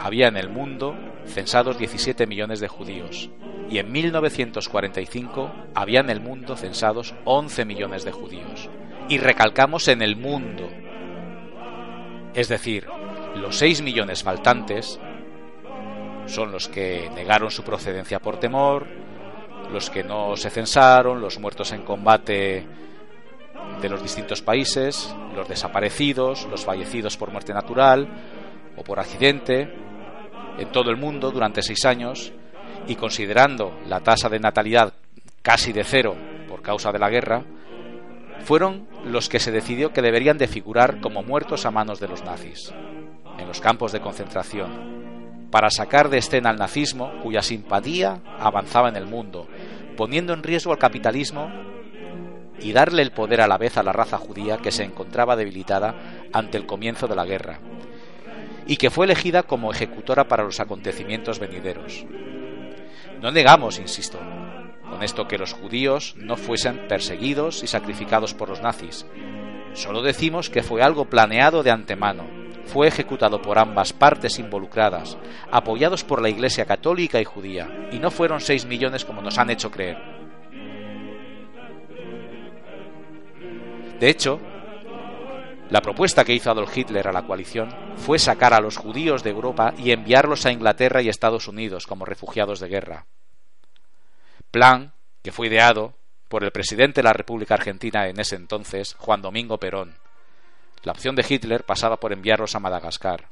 [0.00, 0.96] había en el mundo
[1.26, 3.30] censados 17 millones de judíos
[3.70, 8.68] y en 1945 había en el mundo censados 11 millones de judíos.
[9.08, 10.68] Y recalcamos en el mundo.
[12.34, 12.86] Es decir,
[13.36, 14.98] los 6 millones faltantes
[16.26, 18.86] son los que negaron su procedencia por temor,
[19.72, 22.66] los que no se censaron, los muertos en combate
[23.80, 28.08] de los distintos países, los desaparecidos, los fallecidos por muerte natural
[28.76, 29.89] o por accidente
[30.60, 32.32] en todo el mundo durante seis años
[32.86, 34.92] y considerando la tasa de natalidad
[35.42, 36.14] casi de cero
[36.48, 37.44] por causa de la guerra,
[38.44, 42.22] fueron los que se decidió que deberían de figurar como muertos a manos de los
[42.24, 42.72] nazis,
[43.38, 48.96] en los campos de concentración, para sacar de escena al nazismo cuya simpatía avanzaba en
[48.96, 49.48] el mundo,
[49.96, 51.50] poniendo en riesgo al capitalismo
[52.60, 56.28] y darle el poder a la vez a la raza judía que se encontraba debilitada
[56.34, 57.60] ante el comienzo de la guerra,
[58.70, 62.06] y que fue elegida como ejecutora para los acontecimientos venideros.
[63.20, 64.20] No negamos, insisto,
[64.88, 69.06] con esto que los judíos no fuesen perseguidos y sacrificados por los nazis.
[69.72, 72.28] Solo decimos que fue algo planeado de antemano.
[72.66, 75.18] Fue ejecutado por ambas partes involucradas,
[75.50, 79.50] apoyados por la Iglesia católica y judía, y no fueron seis millones como nos han
[79.50, 79.98] hecho creer.
[83.98, 84.40] De hecho,
[85.70, 89.30] la propuesta que hizo Adolf Hitler a la coalición fue sacar a los judíos de
[89.30, 93.06] Europa y enviarlos a Inglaterra y Estados Unidos como refugiados de guerra.
[94.50, 94.92] Plan
[95.22, 95.94] que fue ideado
[96.28, 99.94] por el presidente de la República Argentina en ese entonces, Juan Domingo Perón.
[100.82, 103.28] La opción de Hitler pasaba por enviarlos a Madagascar.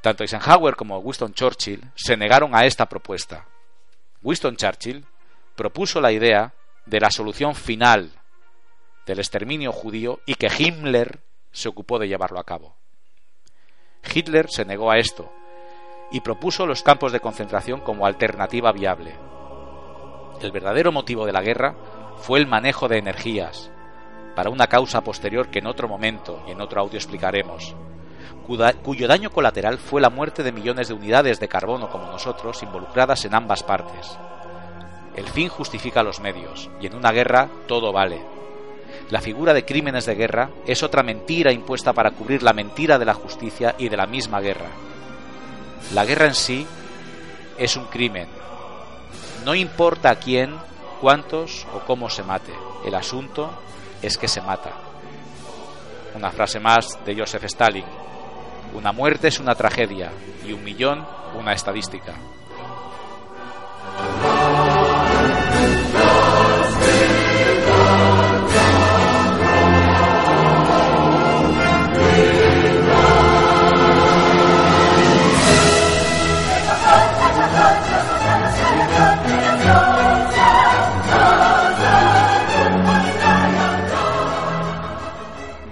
[0.00, 3.46] Tanto Eisenhower como Winston Churchill se negaron a esta propuesta.
[4.22, 5.04] Winston Churchill
[5.56, 6.54] propuso la idea
[6.86, 8.17] de la solución final
[9.08, 12.76] del exterminio judío y que Himmler se ocupó de llevarlo a cabo.
[14.14, 15.32] Hitler se negó a esto
[16.12, 19.14] y propuso los campos de concentración como alternativa viable.
[20.40, 21.74] El verdadero motivo de la guerra
[22.18, 23.70] fue el manejo de energías,
[24.36, 27.74] para una causa posterior que en otro momento y en otro audio explicaremos,
[28.82, 33.24] cuyo daño colateral fue la muerte de millones de unidades de carbono como nosotros involucradas
[33.24, 34.18] en ambas partes.
[35.16, 38.37] El fin justifica los medios, y en una guerra todo vale,
[39.10, 43.06] la figura de crímenes de guerra es otra mentira impuesta para cubrir la mentira de
[43.06, 44.68] la justicia y de la misma guerra.
[45.94, 46.66] La guerra en sí
[47.56, 48.28] es un crimen.
[49.44, 50.54] No importa a quién,
[51.00, 52.52] cuántos o cómo se mate.
[52.84, 53.50] El asunto
[54.02, 54.72] es que se mata.
[56.14, 57.84] Una frase más de Joseph Stalin.
[58.74, 60.10] Una muerte es una tragedia
[60.46, 61.06] y un millón
[61.38, 62.14] una estadística.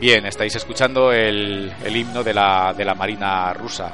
[0.07, 3.91] Bien, estáis escuchando el, himno de la, de la Marina rusa.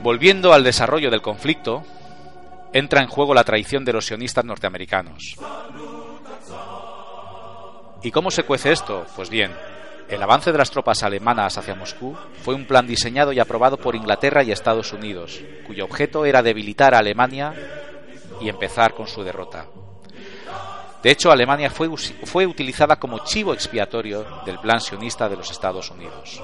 [0.00, 1.84] Volviendo al desarrollo del conflicto,
[2.72, 5.36] entra en juego la traición de los sionistas norteamericanos.
[8.02, 9.04] ¿Y cómo se cuece esto?
[9.16, 9.52] Pues bien,
[10.08, 13.96] el avance de las tropas alemanas hacia Moscú fue un plan diseñado y aprobado por
[13.96, 17.52] Inglaterra y Estados Unidos, cuyo objeto era debilitar a Alemania
[18.40, 19.66] y empezar con su derrota.
[21.04, 21.90] De hecho, Alemania fue,
[22.24, 26.42] fue utilizada como chivo expiatorio del plan sionista de los Estados Unidos.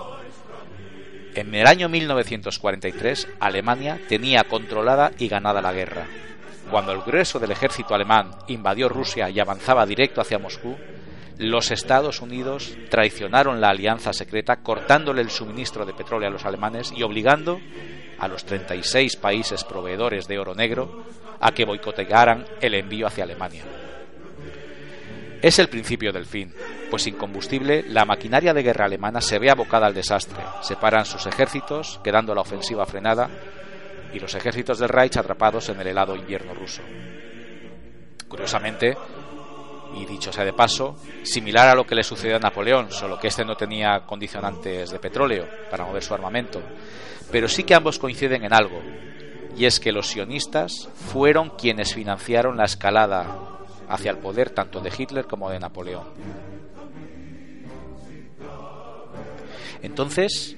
[1.35, 6.07] En el año 1943, Alemania tenía controlada y ganada la guerra.
[6.71, 10.77] Cuando el grueso del ejército alemán invadió Rusia y avanzaba directo hacia Moscú,
[11.39, 16.93] los Estados Unidos traicionaron la alianza secreta cortándole el suministro de petróleo a los alemanes
[16.95, 17.59] y obligando
[18.19, 21.03] a los 36 países proveedores de oro negro
[21.41, 23.65] a que boicotearan el envío hacia Alemania.
[25.43, 26.53] Es el principio del fin,
[26.91, 30.43] pues sin combustible la maquinaria de guerra alemana se ve abocada al desastre.
[30.61, 33.30] Separan sus ejércitos, quedando la ofensiva frenada,
[34.12, 36.82] y los ejércitos del Reich atrapados en el helado invierno ruso.
[38.28, 38.97] Curiosamente,
[39.97, 43.28] y dicho sea de paso, similar a lo que le sucedió a Napoleón, solo que
[43.28, 46.61] este no tenía condicionantes de petróleo para mover su armamento.
[47.30, 48.82] Pero sí que ambos coinciden en algo,
[49.57, 53.49] y es que los sionistas fueron quienes financiaron la escalada
[53.91, 56.05] hacia el poder tanto de Hitler como de Napoleón.
[59.82, 60.57] Entonces,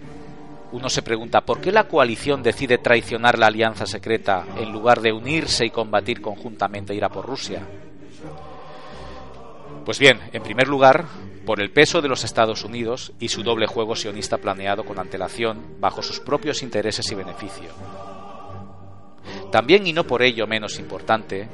[0.72, 5.12] uno se pregunta, ¿por qué la coalición decide traicionar la alianza secreta en lugar de
[5.12, 7.62] unirse y combatir conjuntamente e ir a por Rusia?
[9.84, 11.06] Pues bien, en primer lugar,
[11.44, 15.76] por el peso de los Estados Unidos y su doble juego sionista planeado con antelación
[15.80, 17.70] bajo sus propios intereses y beneficio.
[19.50, 21.48] También y no por ello menos importante,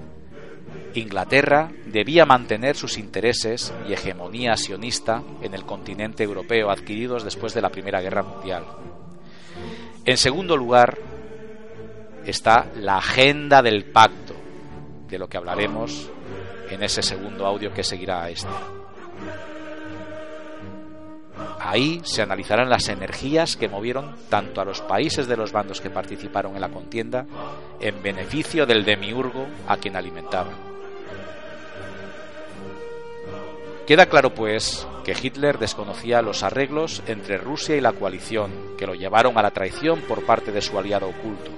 [0.95, 7.62] Inglaterra debía mantener sus intereses y hegemonía sionista en el continente europeo adquiridos después de
[7.62, 8.64] la Primera Guerra Mundial.
[10.05, 10.99] En segundo lugar
[12.25, 14.35] está la agenda del pacto,
[15.09, 16.11] de lo que hablaremos
[16.71, 18.49] en ese segundo audio que seguirá a este.
[21.61, 25.91] Ahí se analizarán las energías que movieron tanto a los países de los bandos que
[25.91, 27.26] participaron en la contienda
[27.80, 30.55] en beneficio del demiurgo a quien alimentaban.
[33.86, 38.95] Queda claro, pues, que Hitler desconocía los arreglos entre Rusia y la coalición, que lo
[38.95, 41.51] llevaron a la traición por parte de su aliado oculto.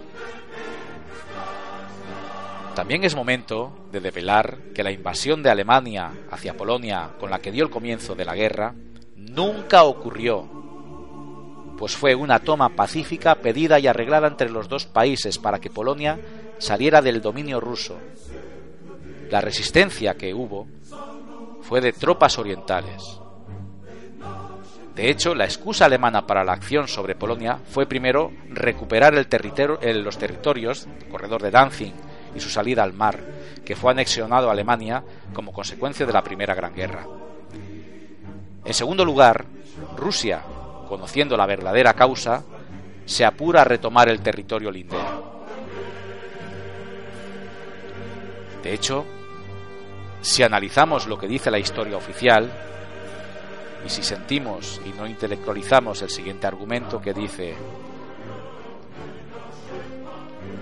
[2.76, 7.50] También es momento de develar que la invasión de Alemania hacia Polonia, con la que
[7.50, 8.74] dio el comienzo de la guerra,
[9.28, 10.48] nunca ocurrió,
[11.78, 16.18] pues fue una toma pacífica pedida y arreglada entre los dos países para que Polonia
[16.58, 17.98] saliera del dominio ruso.
[19.30, 20.66] La resistencia que hubo
[21.62, 23.20] fue de tropas orientales.
[24.94, 30.18] De hecho, la excusa alemana para la acción sobre Polonia fue primero recuperar el los
[30.18, 31.94] territorios, el corredor de Danzig
[32.34, 33.18] y su salida al mar,
[33.64, 37.06] que fue anexionado a Alemania como consecuencia de la Primera Gran Guerra.
[38.64, 39.46] En segundo lugar,
[39.96, 40.42] Rusia,
[40.88, 42.42] conociendo la verdadera causa,
[43.04, 45.40] se apura a retomar el territorio lindero.
[48.62, 49.04] De hecho,
[50.20, 52.50] si analizamos lo que dice la historia oficial,
[53.84, 57.54] y si sentimos y no intelectualizamos el siguiente argumento que dice,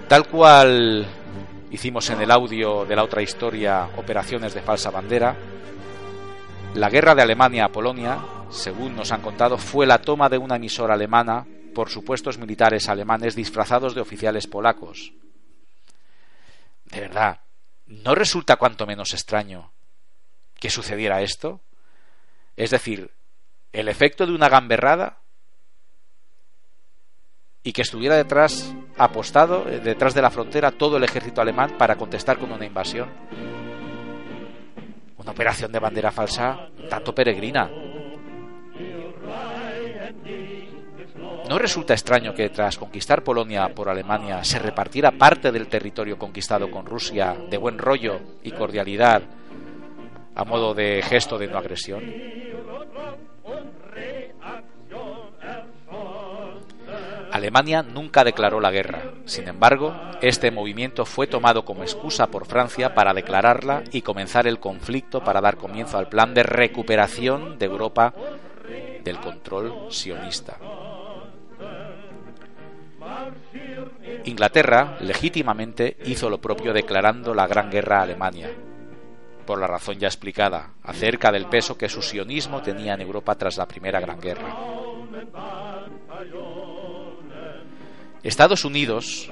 [0.08, 1.06] tal cual
[1.70, 5.34] hicimos en el audio de la otra historia Operaciones de falsa bandera,
[6.78, 10.56] la guerra de Alemania a Polonia, según nos han contado, fue la toma de una
[10.56, 15.12] emisora alemana por supuestos militares alemanes disfrazados de oficiales polacos.
[16.84, 17.40] De verdad,
[17.86, 19.72] ¿no resulta cuanto menos extraño
[20.60, 21.60] que sucediera esto?
[22.56, 23.10] Es decir,
[23.72, 25.18] el efecto de una gamberrada
[27.64, 31.96] y que estuviera detrás, apostado, eh, detrás de la frontera, todo el ejército alemán para
[31.96, 33.10] contestar con una invasión.
[35.28, 37.70] Operación de bandera falsa tanto peregrina.
[41.48, 46.70] ¿No resulta extraño que tras conquistar Polonia por Alemania se repartiera parte del territorio conquistado
[46.70, 49.22] con Rusia de buen rollo y cordialidad
[50.34, 52.02] a modo de gesto de no agresión?
[57.38, 59.12] Alemania nunca declaró la guerra.
[59.24, 64.60] Sin embargo, este movimiento fue tomado como excusa por Francia para declararla y comenzar el
[64.60, 68.12] conflicto para dar comienzo al plan de recuperación de Europa
[69.02, 70.58] del control sionista.
[74.24, 78.50] Inglaterra legítimamente hizo lo propio declarando la Gran Guerra a Alemania,
[79.46, 83.56] por la razón ya explicada, acerca del peso que su sionismo tenía en Europa tras
[83.56, 84.54] la Primera Gran Guerra.
[88.28, 89.30] Estados Unidos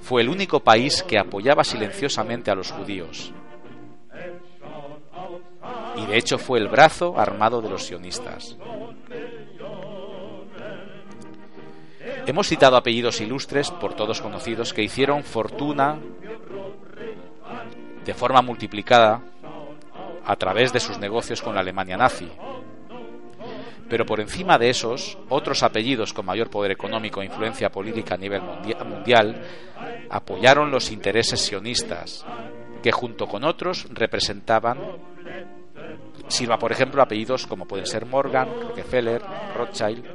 [0.00, 3.32] fue el único país que apoyaba silenciosamente a los judíos.
[5.96, 8.56] Y de hecho fue el brazo armado de los sionistas.
[12.26, 15.98] Hemos citado apellidos ilustres, por todos conocidos, que hicieron fortuna
[18.04, 19.20] de forma multiplicada
[20.24, 22.30] a través de sus negocios con la Alemania nazi.
[23.92, 28.16] Pero por encima de esos, otros apellidos con mayor poder económico e influencia política a
[28.16, 29.36] nivel mundial
[30.08, 32.24] apoyaron los intereses sionistas,
[32.82, 34.78] que junto con otros representaban,
[36.26, 39.20] sirva por ejemplo apellidos como pueden ser Morgan, Rockefeller,
[39.54, 40.06] Rothschild,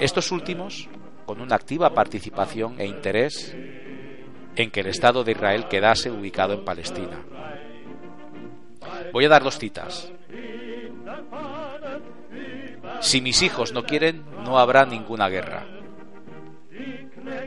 [0.00, 0.88] estos últimos
[1.26, 3.54] con una activa participación e interés
[4.56, 7.22] en que el Estado de Israel quedase ubicado en Palestina.
[9.12, 10.10] Voy a dar dos citas.
[13.04, 15.66] Si mis hijos no quieren, no habrá ninguna guerra.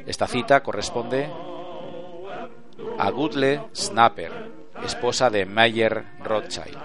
[0.06, 1.28] Esta cita corresponde
[3.00, 4.32] a Gudle Snapper,
[4.86, 6.78] esposa de Meyer Rothschild.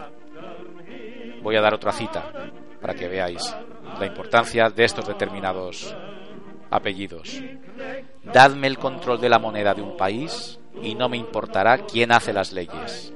[1.42, 2.32] Voy a dar otra cita
[2.80, 3.54] para que veáis
[4.00, 5.94] la importancia de estos determinados
[6.70, 7.42] apellidos.
[8.24, 12.32] Dadme el control de la moneda de un país y no me importará quién hace
[12.32, 13.12] las leyes.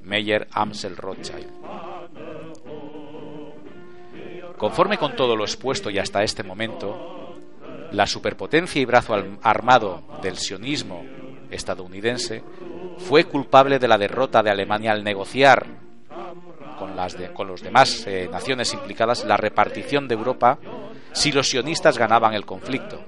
[0.00, 1.50] Meyer Amsel Rothschild.
[4.60, 7.34] Conforme con todo lo expuesto y hasta este momento,
[7.92, 11.02] la superpotencia y brazo armado del sionismo
[11.50, 12.44] estadounidense
[12.98, 15.66] fue culpable de la derrota de Alemania al negociar
[16.76, 20.58] con las demás eh, naciones implicadas la repartición de Europa
[21.12, 23.02] si los sionistas ganaban el conflicto,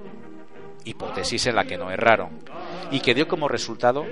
[0.85, 2.31] hipótesis en la que no erraron,
[2.89, 4.07] y que dio como resultado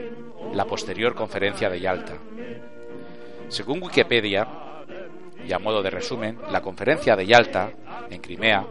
[0.54, 2.14] la posterior conferencia de Yalta.
[3.50, 4.48] Según Wikipedia,
[5.48, 7.72] y a modo de resumen, la conferencia de Yalta,
[8.10, 8.66] en Crimea,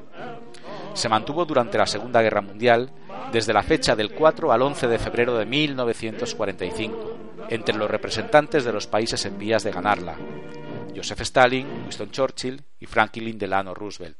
[0.94, 2.90] se mantuvo durante la Segunda Guerra Mundial
[3.32, 7.18] desde la fecha del 4 al 11 de febrero de 1945,
[7.48, 10.16] entre los representantes de los países en vías de ganarla,
[10.94, 14.16] Joseph Stalin, Winston Churchill y Franklin Delano Roosevelt.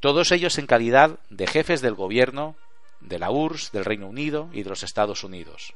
[0.00, 2.56] Todos ellos en calidad de jefes del gobierno
[3.00, 5.74] de la URSS, del Reino Unido y de los Estados Unidos.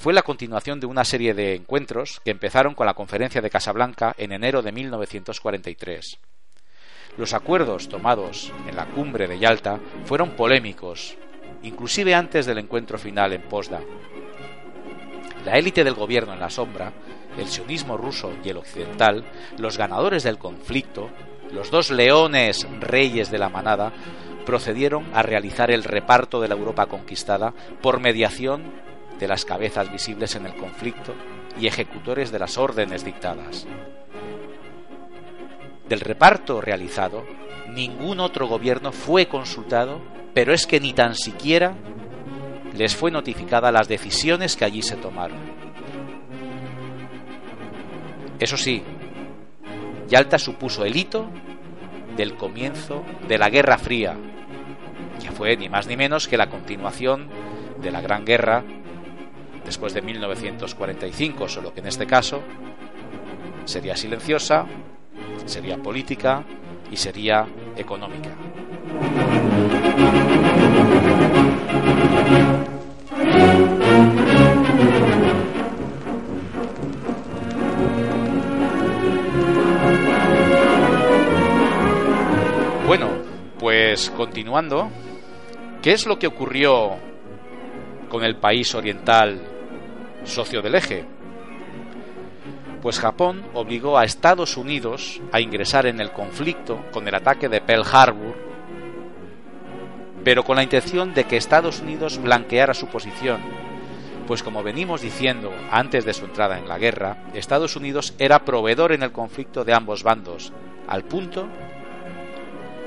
[0.00, 4.14] Fue la continuación de una serie de encuentros que empezaron con la Conferencia de Casablanca
[4.16, 6.18] en enero de 1943.
[7.18, 11.18] Los acuerdos tomados en la cumbre de Yalta fueron polémicos,
[11.62, 13.82] inclusive antes del encuentro final en Potsdam.
[15.44, 16.94] La élite del gobierno en la sombra,
[17.36, 19.22] el sionismo ruso y el occidental,
[19.58, 21.10] los ganadores del conflicto,
[21.52, 23.92] los dos leones reyes de la manada,
[24.46, 28.88] procedieron a realizar el reparto de la Europa conquistada por mediación
[29.20, 31.14] de las cabezas visibles en el conflicto
[31.60, 33.66] y ejecutores de las órdenes dictadas.
[35.88, 37.24] Del reparto realizado,
[37.68, 40.00] ningún otro gobierno fue consultado,
[40.32, 41.74] pero es que ni tan siquiera
[42.74, 45.38] les fue notificada las decisiones que allí se tomaron.
[48.38, 48.82] Eso sí,
[50.08, 51.28] Yalta supuso el hito
[52.16, 54.16] del comienzo de la Guerra Fría,
[55.22, 57.28] que fue ni más ni menos que la continuación
[57.82, 58.64] de la Gran Guerra
[59.64, 62.42] después de 1945, solo que en este caso
[63.64, 64.66] sería silenciosa,
[65.46, 66.44] sería política
[66.90, 67.46] y sería
[67.76, 68.30] económica.
[82.86, 83.08] Bueno,
[83.58, 84.90] pues continuando,
[85.80, 86.96] ¿qué es lo que ocurrió
[88.08, 89.49] con el país oriental
[90.24, 91.04] socio del eje?
[92.82, 97.60] Pues Japón obligó a Estados Unidos a ingresar en el conflicto con el ataque de
[97.60, 98.34] Pearl Harbor,
[100.24, 103.40] pero con la intención de que Estados Unidos blanqueara su posición,
[104.26, 108.92] pues como venimos diciendo antes de su entrada en la guerra, Estados Unidos era proveedor
[108.92, 110.52] en el conflicto de ambos bandos,
[110.86, 111.48] al punto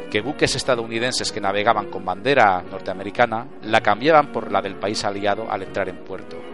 [0.09, 5.51] que buques estadounidenses que navegaban con bandera norteamericana la cambiaban por la del país aliado
[5.51, 6.52] al entrar en puerto.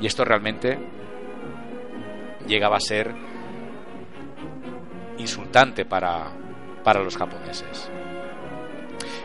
[0.00, 0.78] Y esto realmente
[2.46, 3.14] llegaba a ser
[5.18, 6.26] insultante para,
[6.84, 7.90] para los japoneses.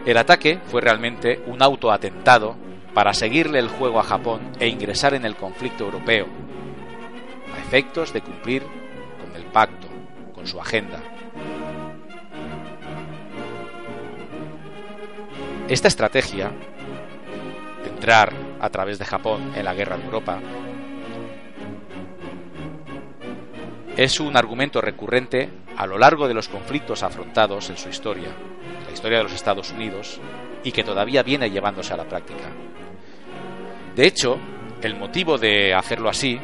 [0.06, 2.56] El ataque fue realmente un autoatentado
[2.94, 6.28] para seguirle el juego a Japón e ingresar en el conflicto europeo,
[7.56, 9.88] a efectos de cumplir con el pacto,
[10.34, 11.00] con su agenda,
[15.72, 16.52] Esta estrategia,
[17.82, 20.38] de entrar a través de Japón en la guerra de Europa,
[23.98, 28.30] es un argumento recurrente a lo largo de los conflictos afrontados en su historia,
[28.86, 30.20] la historia de los Estados Unidos,
[30.64, 32.50] y que todavía viene llevándose a la práctica.
[33.96, 34.38] De hecho,
[34.82, 36.40] el motivo de hacerlo así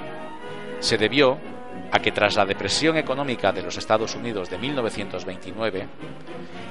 [0.80, 1.38] se debió
[1.92, 5.88] a que tras la depresión económica de los Estados Unidos de 1929,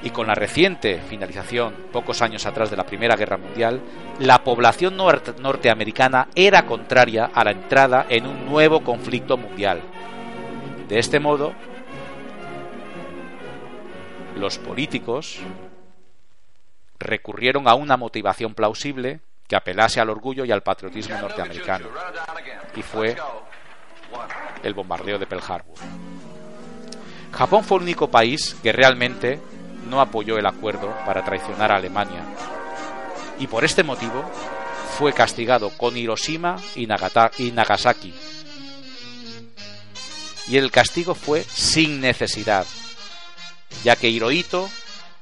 [0.03, 3.81] y con la reciente finalización, pocos años atrás de la Primera Guerra Mundial,
[4.19, 9.81] la población norteamericana era contraria a la entrada en un nuevo conflicto mundial.
[10.87, 11.53] De este modo,
[14.35, 15.39] los políticos
[16.99, 21.87] recurrieron a una motivación plausible que apelase al orgullo y al patriotismo norteamericano,
[22.75, 23.15] y fue
[24.63, 25.75] el bombardeo de Pearl Harbor.
[27.31, 29.39] Japón fue el único país que realmente
[29.89, 32.23] no apoyó el acuerdo para traicionar a Alemania
[33.39, 34.23] y por este motivo
[34.97, 38.13] fue castigado con Hiroshima y, Nagasaki.
[40.49, 42.65] Y el castigo fue sin necesidad,
[43.83, 44.69] ya que Hirohito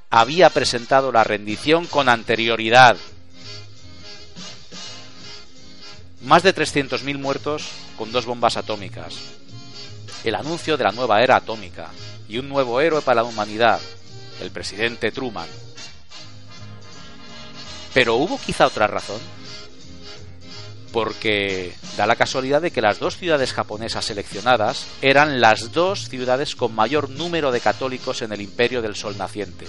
[0.10, 2.98] había presentado la rendición con anterioridad.
[6.22, 7.64] Más de 300.000 muertos
[7.98, 9.16] con dos bombas atómicas.
[10.24, 11.90] El anuncio de la nueva era atómica
[12.28, 13.80] y un nuevo héroe para la humanidad,
[14.42, 15.48] el presidente Truman.
[17.94, 19.20] Pero ¿hubo quizá otra razón?
[20.96, 26.56] Porque da la casualidad de que las dos ciudades japonesas seleccionadas eran las dos ciudades
[26.56, 29.68] con mayor número de católicos en el imperio del sol naciente.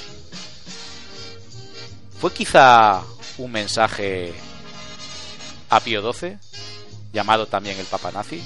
[2.20, 3.03] ¿Fue quizá
[3.39, 4.35] un mensaje
[5.68, 6.39] a Pío XII,
[7.12, 8.41] llamado también el Papa Nazi?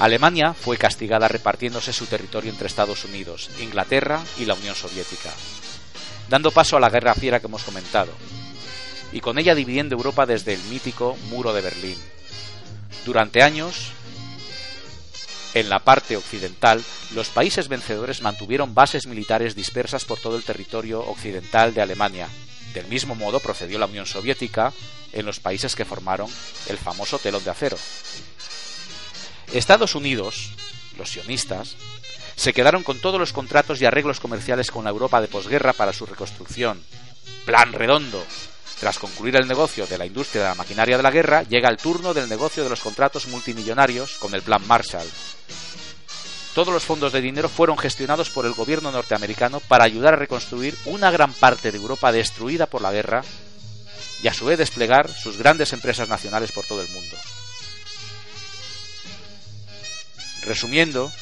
[0.00, 5.30] Alemania fue castigada repartiéndose su territorio entre Estados Unidos, Inglaterra y la Unión Soviética,
[6.28, 8.10] dando paso a la guerra fiera que hemos comentado,
[9.16, 11.96] y con ella dividiendo Europa desde el mítico Muro de Berlín.
[13.06, 13.92] Durante años,
[15.54, 21.00] en la parte occidental, los países vencedores mantuvieron bases militares dispersas por todo el territorio
[21.00, 22.28] occidental de Alemania.
[22.74, 24.74] Del mismo modo procedió la Unión Soviética
[25.14, 26.30] en los países que formaron
[26.68, 27.78] el famoso telón de acero.
[29.50, 30.50] Estados Unidos,
[30.98, 31.76] los sionistas,
[32.36, 35.94] se quedaron con todos los contratos y arreglos comerciales con la Europa de posguerra para
[35.94, 36.82] su reconstrucción.
[37.46, 38.22] Plan redondo.
[38.80, 41.78] Tras concluir el negocio de la industria de la maquinaria de la guerra, llega el
[41.78, 45.08] turno del negocio de los contratos multimillonarios con el Plan Marshall.
[46.54, 50.76] Todos los fondos de dinero fueron gestionados por el gobierno norteamericano para ayudar a reconstruir
[50.86, 53.22] una gran parte de Europa destruida por la guerra
[54.22, 57.16] y a su vez desplegar sus grandes empresas nacionales por todo el mundo.
[60.44, 61.12] Resumiendo,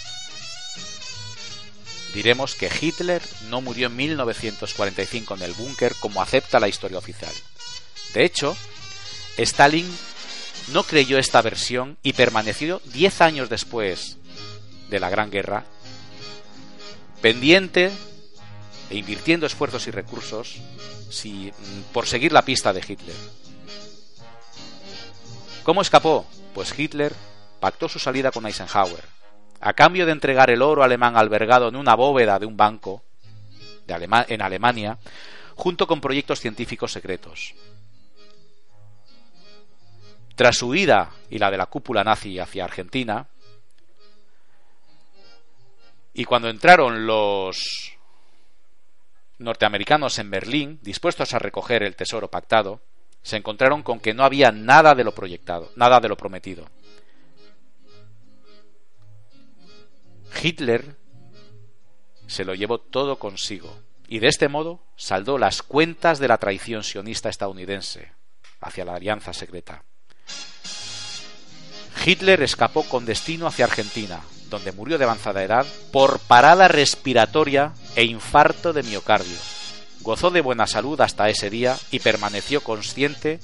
[2.14, 7.32] diremos que Hitler no murió en 1945 en el búnker como acepta la historia oficial.
[8.14, 8.56] De hecho,
[9.36, 9.86] Stalin
[10.72, 14.16] no creyó esta versión y permaneció 10 años después
[14.88, 15.64] de la Gran Guerra
[17.20, 17.90] pendiente
[18.90, 20.56] e invirtiendo esfuerzos y recursos
[21.10, 21.52] si,
[21.92, 23.16] por seguir la pista de Hitler.
[25.62, 26.26] ¿Cómo escapó?
[26.54, 27.14] Pues Hitler
[27.60, 29.02] pactó su salida con Eisenhower,
[29.60, 33.02] a cambio de entregar el oro alemán albergado en una bóveda de un banco
[33.86, 34.98] en Alemania,
[35.54, 37.54] junto con proyectos científicos secretos.
[40.34, 43.28] Tras su huida y la de la cúpula nazi hacia Argentina,
[46.12, 47.92] y cuando entraron los
[49.38, 52.80] norteamericanos en Berlín, dispuestos a recoger el tesoro pactado,
[53.22, 56.68] se encontraron con que no había nada de lo proyectado, nada de lo prometido.
[60.42, 60.96] Hitler
[62.26, 63.78] se lo llevó todo consigo
[64.08, 68.12] y de este modo saldó las cuentas de la traición sionista estadounidense
[68.60, 69.84] hacia la alianza secreta.
[72.04, 74.20] Hitler escapó con destino hacia Argentina,
[74.50, 79.38] donde murió de avanzada edad por parada respiratoria e infarto de miocardio.
[80.00, 83.40] Gozó de buena salud hasta ese día y permaneció consciente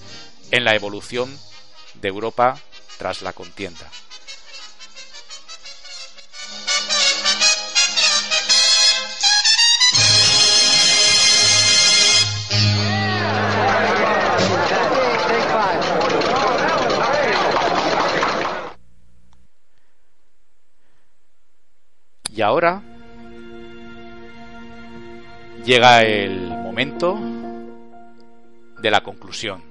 [0.51, 1.35] en la evolución
[1.95, 2.59] de Europa
[2.99, 3.91] tras la contienda.
[22.35, 22.83] Y ahora
[25.65, 27.19] llega el momento
[28.81, 29.63] de la conclusión.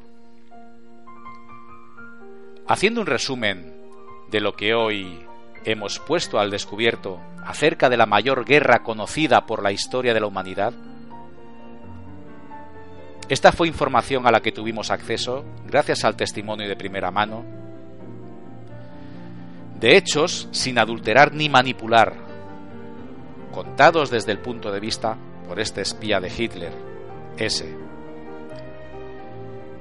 [2.67, 3.73] Haciendo un resumen
[4.29, 5.25] de lo que hoy
[5.65, 10.27] hemos puesto al descubierto acerca de la mayor guerra conocida por la historia de la
[10.27, 10.73] humanidad,
[13.27, 17.43] esta fue información a la que tuvimos acceso gracias al testimonio de primera mano,
[19.79, 22.28] de hechos sin adulterar ni manipular,
[23.51, 26.73] contados desde el punto de vista por este espía de Hitler,
[27.37, 27.75] ese.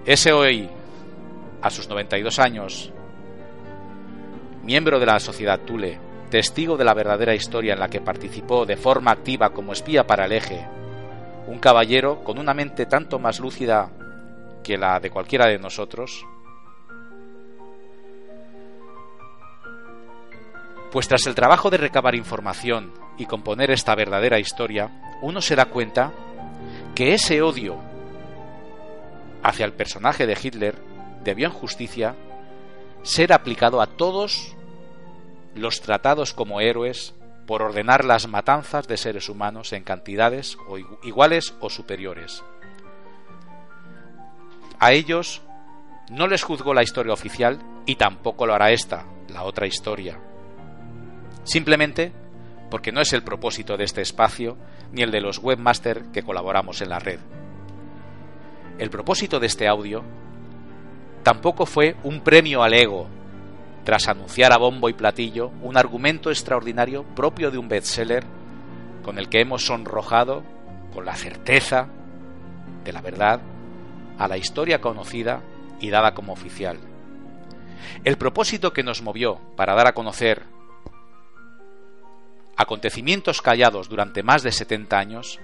[0.04, 0.68] Ese hoy,
[1.60, 2.92] a sus 92 años,
[4.62, 5.98] miembro de la sociedad Tule,
[6.30, 10.26] testigo de la verdadera historia en la que participó de forma activa como espía para
[10.26, 10.66] el eje,
[11.46, 13.90] un caballero con una mente tanto más lúcida
[14.62, 16.24] que la de cualquiera de nosotros,
[20.90, 24.90] Pues tras el trabajo de recabar información y componer esta verdadera historia,
[25.22, 26.12] uno se da cuenta
[26.94, 27.76] que ese odio
[29.42, 30.76] hacia el personaje de Hitler
[31.24, 32.14] debió en justicia
[33.02, 34.56] ser aplicado a todos
[35.54, 37.14] los tratados como héroes
[37.46, 40.56] por ordenar las matanzas de seres humanos en cantidades
[41.02, 42.44] iguales o superiores.
[44.78, 45.42] A ellos
[46.10, 50.20] no les juzgó la historia oficial y tampoco lo hará esta, la otra historia
[51.48, 52.12] simplemente
[52.70, 54.56] porque no es el propósito de este espacio
[54.92, 57.20] ni el de los webmasters que colaboramos en la red.
[58.78, 60.04] El propósito de este audio
[61.22, 63.08] tampoco fue un premio al ego,
[63.84, 68.24] tras anunciar a bombo y platillo un argumento extraordinario propio de un bestseller
[69.02, 70.42] con el que hemos sonrojado
[70.92, 71.88] con la certeza
[72.84, 73.40] de la verdad
[74.18, 75.42] a la historia conocida
[75.80, 76.78] y dada como oficial.
[78.04, 80.42] El propósito que nos movió para dar a conocer
[82.58, 85.38] acontecimientos callados durante más de 70 años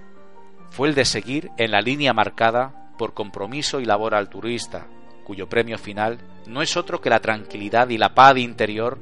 [0.70, 4.88] fue el de seguir en la línea marcada por compromiso y labor altruista,
[5.22, 8.98] cuyo premio final no es otro que la tranquilidad y la paz interior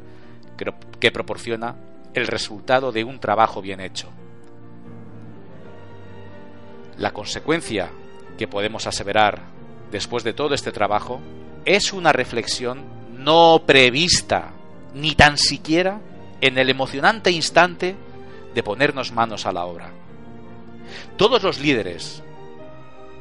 [1.01, 1.75] que, proporciona
[2.13, 4.11] el resultado de un trabajo bien hecho.
[6.99, 7.91] La consecuencia
[8.37, 9.41] que podemos aseverar
[9.91, 11.21] después de todo este trabajo
[11.65, 12.85] es una reflexión
[13.17, 14.53] no prevista
[14.95, 16.01] ni tan siquiera
[16.43, 17.97] en el emocionante instante
[18.55, 19.93] de ponernos manos a la obra.
[21.17, 22.23] Todos los líderes,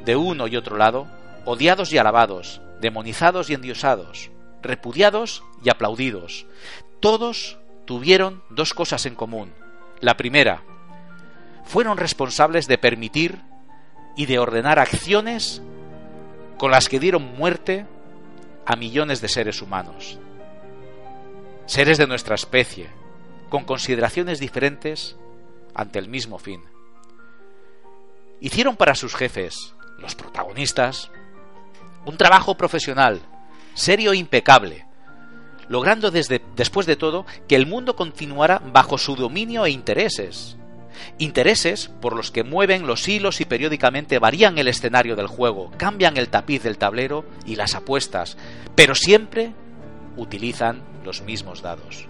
[0.04, 1.06] de uno y otro lado,
[1.44, 6.46] odiados y alabados, demonizados y endiosados, repudiados y aplaudidos,
[7.00, 9.52] todos tuvieron dos cosas en común.
[10.00, 10.62] La primera,
[11.64, 13.38] fueron responsables de permitir
[14.16, 15.62] y de ordenar acciones
[16.58, 17.86] con las que dieron muerte
[18.66, 20.18] a millones de seres humanos.
[21.66, 22.88] Seres de nuestra especie,
[23.52, 25.14] con consideraciones diferentes
[25.74, 26.62] ante el mismo fin.
[28.40, 31.10] Hicieron para sus jefes, los protagonistas,
[32.06, 33.20] un trabajo profesional,
[33.74, 34.86] serio e impecable,
[35.68, 40.56] logrando desde, después de todo que el mundo continuara bajo su dominio e intereses.
[41.18, 46.16] Intereses por los que mueven los hilos y periódicamente varían el escenario del juego, cambian
[46.16, 48.38] el tapiz del tablero y las apuestas,
[48.74, 49.52] pero siempre
[50.16, 52.08] utilizan los mismos dados.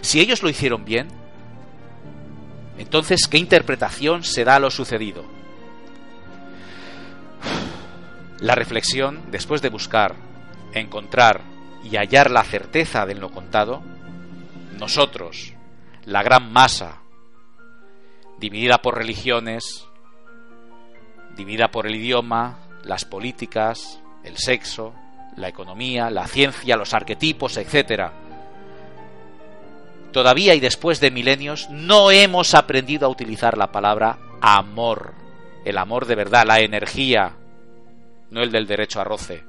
[0.00, 1.08] Si ellos lo hicieron bien,
[2.78, 5.24] entonces, ¿qué interpretación se da a lo sucedido?
[8.40, 10.14] La reflexión, después de buscar,
[10.72, 11.40] encontrar
[11.82, 13.82] y hallar la certeza de lo contado,
[14.78, 15.54] nosotros,
[16.04, 17.02] la gran masa,
[18.38, 19.86] dividida por religiones,
[21.36, 24.94] dividida por el idioma, las políticas, el sexo,
[25.36, 28.10] la economía, la ciencia, los arquetipos, etc.
[30.12, 35.14] Todavía y después de milenios no hemos aprendido a utilizar la palabra amor,
[35.64, 37.36] el amor de verdad, la energía,
[38.30, 39.44] no el del derecho a roce.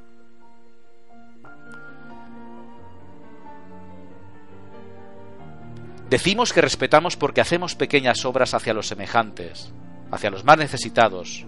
[6.10, 9.72] Decimos que respetamos porque hacemos pequeñas obras hacia los semejantes,
[10.12, 11.46] hacia los más necesitados,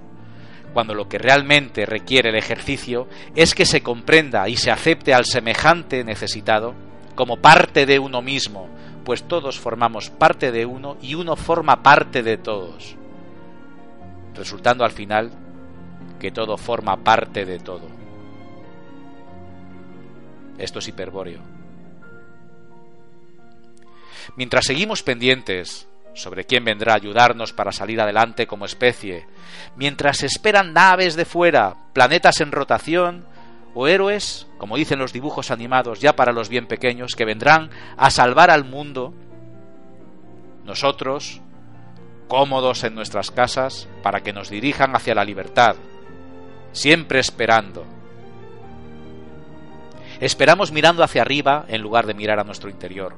[0.73, 5.25] cuando lo que realmente requiere el ejercicio es que se comprenda y se acepte al
[5.25, 6.75] semejante necesitado
[7.15, 8.69] como parte de uno mismo,
[9.03, 12.95] pues todos formamos parte de uno y uno forma parte de todos,
[14.35, 15.31] resultando al final
[16.19, 17.87] que todo forma parte de todo.
[20.57, 21.39] Esto es hiperbóreo.
[24.35, 29.25] Mientras seguimos pendientes sobre quién vendrá a ayudarnos para salir adelante como especie,
[29.75, 33.25] mientras esperan naves de fuera, planetas en rotación
[33.73, 38.09] o héroes, como dicen los dibujos animados ya para los bien pequeños, que vendrán a
[38.09, 39.13] salvar al mundo,
[40.65, 41.41] nosotros,
[42.27, 45.75] cómodos en nuestras casas, para que nos dirijan hacia la libertad,
[46.71, 47.85] siempre esperando.
[50.19, 53.15] Esperamos mirando hacia arriba en lugar de mirar a nuestro interior.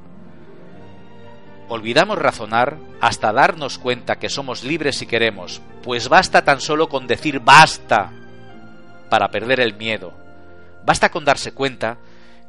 [1.68, 7.08] Olvidamos razonar hasta darnos cuenta que somos libres si queremos, pues basta tan solo con
[7.08, 8.12] decir basta
[9.10, 10.23] para perder el miedo.
[10.86, 11.98] Basta con darse cuenta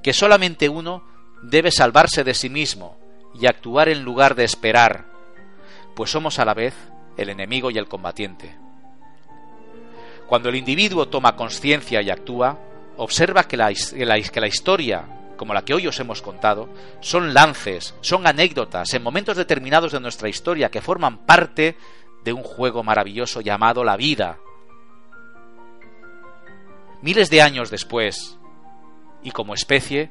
[0.02, 1.04] que solamente uno
[1.42, 2.98] debe salvarse de sí mismo
[3.34, 5.06] y actuar en lugar de esperar,
[5.94, 6.74] pues somos a la vez
[7.16, 8.56] el enemigo y el combatiente.
[10.26, 12.58] Cuando el individuo toma conciencia y actúa,
[12.96, 15.04] observa que la, que la historia,
[15.36, 16.68] como la que hoy os hemos contado,
[17.00, 21.76] son lances, son anécdotas en momentos determinados de nuestra historia que forman parte
[22.24, 24.38] de un juego maravilloso llamado la vida.
[27.04, 28.38] Miles de años después,
[29.22, 30.10] y como especie,